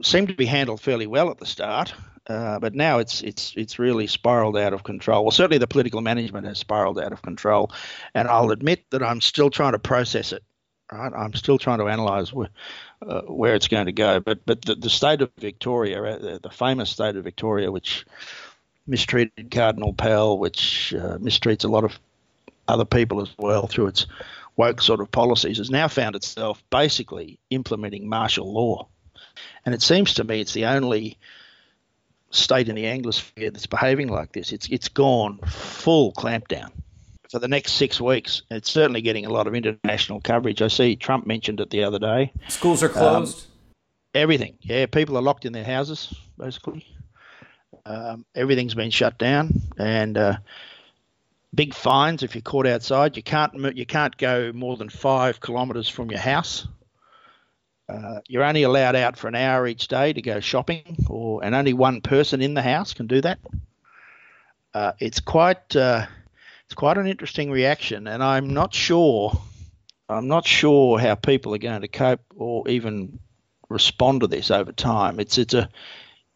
seemed 0.03 0.29
to 0.29 0.35
be 0.35 0.47
handled 0.47 0.81
fairly 0.81 1.07
well 1.07 1.31
at 1.31 1.39
the 1.39 1.47
start, 1.47 1.95
uh, 2.29 2.59
but 2.59 2.75
now 2.75 2.99
it's 2.99 3.23
it's 3.23 3.53
it's 3.57 3.79
really 3.79 4.07
spiraled 4.07 4.57
out 4.57 4.73
of 4.73 4.83
control. 4.83 5.25
Well, 5.25 5.31
certainly 5.31 5.59
the 5.59 5.67
political 5.67 6.01
management 6.01 6.47
has 6.47 6.59
spiraled 6.59 6.99
out 6.99 7.13
of 7.13 7.23
control, 7.23 7.71
and 8.15 8.29
I'll 8.29 8.51
admit 8.51 8.85
that 8.91 9.03
I'm 9.03 9.21
still 9.21 9.51
trying 9.51 9.73
to 9.73 9.79
process 9.79 10.33
it. 10.33 10.43
Right, 10.91 11.13
I'm 11.13 11.35
still 11.35 11.59
trying 11.59 11.79
to 11.79 11.87
analyse 11.87 12.33
where, 12.33 12.49
uh, 13.03 13.23
where 13.23 13.57
it's 13.57 13.67
going 13.67 13.87
to 13.87 13.93
go. 13.93 14.21
But 14.21 14.47
but 14.47 14.63
the, 14.63 14.75
the 14.77 14.91
state 14.91 15.21
of 15.21 15.31
Victoria, 15.39 16.03
uh, 16.03 16.39
the 16.43 16.51
famous 16.51 16.91
state 16.91 17.17
of 17.17 17.25
Victoria, 17.25 17.73
which 17.73 18.07
mistreated 18.87 19.51
Cardinal 19.51 19.93
Pell, 19.93 20.39
which 20.39 20.95
uh, 20.95 21.19
mistreats 21.19 21.65
a 21.65 21.69
lot 21.69 21.85
of 21.85 21.99
other 22.69 22.85
people 22.85 23.21
as 23.21 23.29
well 23.37 23.67
through 23.67 23.89
its 23.89 24.07
woke 24.57 24.81
sort 24.81 25.01
of 25.01 25.11
policies, 25.11 25.59
has 25.59 25.71
now 25.71 25.89
found 25.89 26.15
itself 26.17 26.63
basically 26.71 27.39
implementing 27.51 28.09
martial 28.09 28.53
law 28.53 28.89
and 29.65 29.75
it 29.75 29.83
seems 29.83 30.15
to 30.15 30.25
me 30.25 30.41
it's 30.41 30.55
the 30.55 30.67
only 30.67 31.19
state 32.31 32.69
in 32.69 32.75
the 32.75 32.85
Anglosphere 32.85 33.53
that's 33.53 33.67
behaving 33.67 34.09
like 34.09 34.33
this. 34.33 34.53
It's 34.53 34.69
it's 34.69 34.89
gone 34.89 35.39
full 35.47 36.13
clampdown 36.13 36.71
for 37.31 37.39
the 37.39 37.49
next 37.49 37.73
six 37.73 38.01
weeks. 38.01 38.43
It's 38.51 38.71
certainly 38.71 39.01
getting 39.01 39.27
a 39.27 39.31
lot 39.31 39.47
of 39.47 39.55
international 39.55 40.21
coverage. 40.21 40.63
I 40.63 40.69
see 40.69 40.97
Trump 40.97 41.27
mentioned 41.27 41.61
it 41.61 41.71
the 41.71 41.85
other 41.85 41.99
day. 41.99 42.33
Schools 42.49 42.83
are 42.83 42.89
closed. 42.89 43.47
Um, 43.47 43.53
everything, 44.15 44.57
yeah. 44.63 44.87
People 44.87 45.17
are 45.17 45.23
locked 45.23 45.45
in 45.45 45.53
their 45.53 45.65
houses 45.65 46.15
basically. 46.39 46.87
Um, 47.85 48.25
everything's 48.35 48.75
been 48.75 48.91
shut 48.91 49.17
down, 49.17 49.63
and 49.79 50.19
uh, 50.19 50.37
big 51.55 51.73
fines 51.73 52.23
if 52.23 52.35
you're 52.35 52.43
caught 52.43 52.67
outside. 52.67 53.17
You 53.17 53.23
can't 53.23 53.77
you 53.77 53.87
can't 53.87 54.17
go 54.17 54.53
more 54.53 54.77
than 54.77 54.89
five 54.89 55.41
kilometres 55.41 55.89
from 55.89 56.11
your 56.11 56.21
house 56.21 56.67
uh, 57.89 58.21
you're 58.29 58.45
only 58.45 58.65
allowed 58.65 58.97
out 58.97 59.17
for 59.17 59.29
an 59.29 59.35
hour 59.35 59.67
each 59.67 59.89
day 59.89 60.13
to 60.13 60.23
go 60.23 60.41
shopping, 60.41 61.05
or 61.09 61.45
and 61.45 61.55
only 61.55 61.73
one 61.73 62.01
person 62.01 62.43
in 62.43 62.55
the 62.55 62.63
house 62.63 62.95
can 62.95 63.07
do 63.07 63.21
that. 63.21 63.39
Uh, 64.75 64.93
it's 64.99 65.21
quite 65.21 65.75
uh, 65.77 66.07
it's 66.65 66.75
quite 66.75 66.99
an 66.99 67.07
interesting 67.07 67.51
reaction, 67.51 68.07
and 68.07 68.23
I'm 68.23 68.53
not 68.53 68.75
sure 68.75 69.33
I'm 70.09 70.29
not 70.29 70.47
sure 70.47 70.99
how 70.99 71.15
people 71.15 71.55
are 71.55 71.59
going 71.59 71.81
to 71.81 71.89
cope 71.89 72.21
or 72.37 72.69
even 72.69 73.19
respond 73.69 74.21
to 74.21 74.27
this 74.27 74.51
over 74.51 74.73
time. 74.73 75.19
It's 75.19 75.39
it's 75.39 75.55
a 75.55 75.69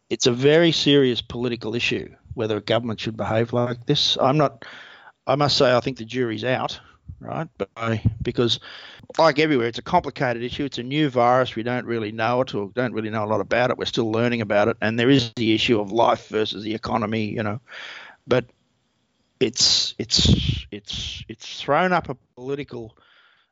it's 0.09 0.27
a 0.27 0.31
very 0.31 0.71
serious 0.71 1.21
political 1.21 1.75
issue 1.75 2.13
whether 2.33 2.57
a 2.57 2.61
government 2.61 2.99
should 2.99 3.17
behave 3.17 3.53
like 3.53 3.85
this. 3.85 4.17
I'm 4.19 4.37
not. 4.37 4.65
I 5.27 5.35
must 5.35 5.57
say 5.57 5.73
I 5.73 5.79
think 5.79 5.97
the 5.97 6.05
jury's 6.05 6.43
out 6.43 6.79
right? 7.19 7.47
I, 7.75 8.03
because 8.21 8.59
like 9.17 9.39
everywhere, 9.39 9.67
it's 9.67 9.77
a 9.77 9.83
complicated 9.83 10.43
issue. 10.43 10.65
It's 10.65 10.77
a 10.77 10.83
new 10.83 11.09
virus. 11.09 11.55
We 11.55 11.63
don't 11.63 11.85
really 11.85 12.11
know 12.11 12.41
it 12.41 12.53
or 12.53 12.71
don't 12.73 12.93
really 12.93 13.09
know 13.09 13.23
a 13.23 13.27
lot 13.27 13.41
about 13.41 13.71
it. 13.71 13.77
We're 13.77 13.85
still 13.85 14.11
learning 14.11 14.41
about 14.41 14.67
it, 14.67 14.77
and 14.81 14.99
there 14.99 15.09
is 15.09 15.31
the 15.35 15.53
issue 15.53 15.79
of 15.79 15.91
life 15.91 16.27
versus 16.27 16.63
the 16.63 16.73
economy, 16.73 17.25
you 17.25 17.43
know. 17.43 17.59
But 18.27 18.45
it's 19.39 19.95
it's 19.97 20.65
it's 20.71 21.23
it's 21.27 21.61
thrown 21.61 21.91
up 21.91 22.09
a 22.09 22.15
political 22.35 22.95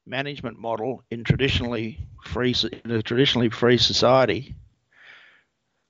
management 0.05 0.57
model 0.59 1.03
in 1.11 1.23
traditionally 1.23 1.99
free 2.23 2.55
in 2.85 2.91
a 2.91 3.01
traditionally 3.01 3.49
free 3.49 3.77
society 3.77 4.55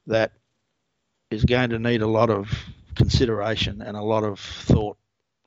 that 0.08 0.32
is 1.32 1.46
going 1.46 1.70
to 1.70 1.80
need 1.80 2.02
a 2.02 2.08
lot 2.08 2.30
of 2.30 2.52
consideration 2.96 3.82
and 3.82 3.96
a 3.96 4.02
lot 4.02 4.24
of 4.24 4.40
thought 4.40 4.98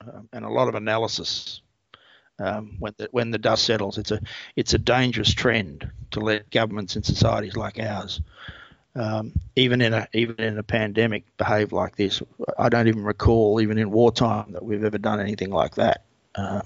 um, 0.00 0.28
and 0.32 0.44
a 0.44 0.48
lot 0.48 0.68
of 0.68 0.74
analysis 0.74 1.60
um, 2.38 2.76
when 2.78 2.94
the 2.96 3.08
when 3.10 3.30
the 3.30 3.38
dust 3.38 3.64
settles. 3.64 3.98
It's 3.98 4.10
a 4.10 4.20
it's 4.56 4.74
a 4.74 4.78
dangerous 4.78 5.32
trend 5.32 5.90
to 6.12 6.20
let 6.20 6.50
governments 6.50 6.96
and 6.96 7.04
societies 7.04 7.56
like 7.56 7.78
ours, 7.78 8.20
um, 8.94 9.32
even 9.56 9.80
in 9.80 9.94
a 9.94 10.08
even 10.12 10.36
in 10.36 10.58
a 10.58 10.62
pandemic, 10.62 11.24
behave 11.36 11.72
like 11.72 11.96
this. 11.96 12.22
I 12.58 12.68
don't 12.68 12.88
even 12.88 13.04
recall, 13.04 13.60
even 13.60 13.78
in 13.78 13.90
wartime, 13.90 14.52
that 14.52 14.64
we've 14.64 14.84
ever 14.84 14.98
done 14.98 15.20
anything 15.20 15.50
like 15.50 15.74
that 15.76 16.04
um, 16.34 16.62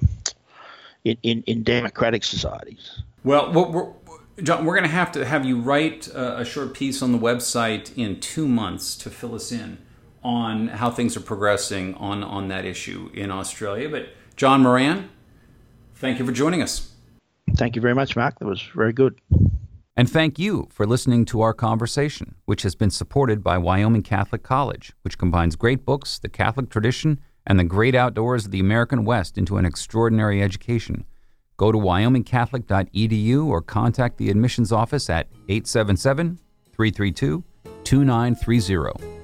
in, 1.04 1.16
in 1.22 1.42
in 1.46 1.62
democratic 1.62 2.24
societies. 2.24 3.02
Well, 3.24 3.52
we're, 3.52 3.92
John, 4.42 4.64
we're 4.64 4.74
going 4.74 4.88
to 4.88 4.94
have 4.94 5.12
to 5.12 5.24
have 5.24 5.44
you 5.44 5.60
write 5.60 6.08
a, 6.08 6.40
a 6.40 6.44
short 6.44 6.74
piece 6.74 7.02
on 7.02 7.12
the 7.12 7.18
website 7.18 7.96
in 7.96 8.20
two 8.20 8.46
months 8.46 8.94
to 8.98 9.10
fill 9.10 9.34
us 9.34 9.50
in 9.50 9.78
on 10.22 10.68
how 10.68 10.90
things 10.90 11.16
are 11.16 11.20
progressing 11.20 11.94
on 11.94 12.22
on 12.22 12.48
that 12.48 12.64
issue 12.64 13.10
in 13.14 13.30
Australia. 13.30 13.88
But 13.88 14.08
John 14.36 14.62
Moran, 14.62 15.08
Thank 15.96 16.18
you 16.18 16.26
for 16.26 16.32
joining 16.32 16.62
us. 16.62 16.92
Thank 17.54 17.74
you 17.74 17.82
very 17.82 17.94
much, 17.94 18.16
Mark. 18.16 18.38
That 18.38 18.46
was 18.46 18.62
very 18.74 18.92
good. 18.92 19.20
And 19.96 20.10
thank 20.10 20.38
you 20.38 20.68
for 20.70 20.84
listening 20.84 21.24
to 21.26 21.40
our 21.40 21.54
conversation, 21.54 22.34
which 22.44 22.62
has 22.62 22.74
been 22.74 22.90
supported 22.90 23.42
by 23.42 23.56
Wyoming 23.56 24.02
Catholic 24.02 24.42
College, 24.42 24.92
which 25.02 25.16
combines 25.16 25.56
great 25.56 25.86
books, 25.86 26.18
the 26.18 26.28
Catholic 26.28 26.68
tradition, 26.68 27.18
and 27.46 27.58
the 27.58 27.64
great 27.64 27.94
outdoors 27.94 28.44
of 28.44 28.50
the 28.50 28.60
American 28.60 29.06
West 29.06 29.38
into 29.38 29.56
an 29.56 29.64
extraordinary 29.64 30.42
education. 30.42 31.06
Go 31.56 31.72
to 31.72 31.78
wyomingcatholic.edu 31.78 33.46
or 33.46 33.62
contact 33.62 34.18
the 34.18 34.28
admissions 34.28 34.72
office 34.72 35.08
at 35.08 35.28
877 35.48 36.38
332 36.74 37.42
2930. 37.84 39.15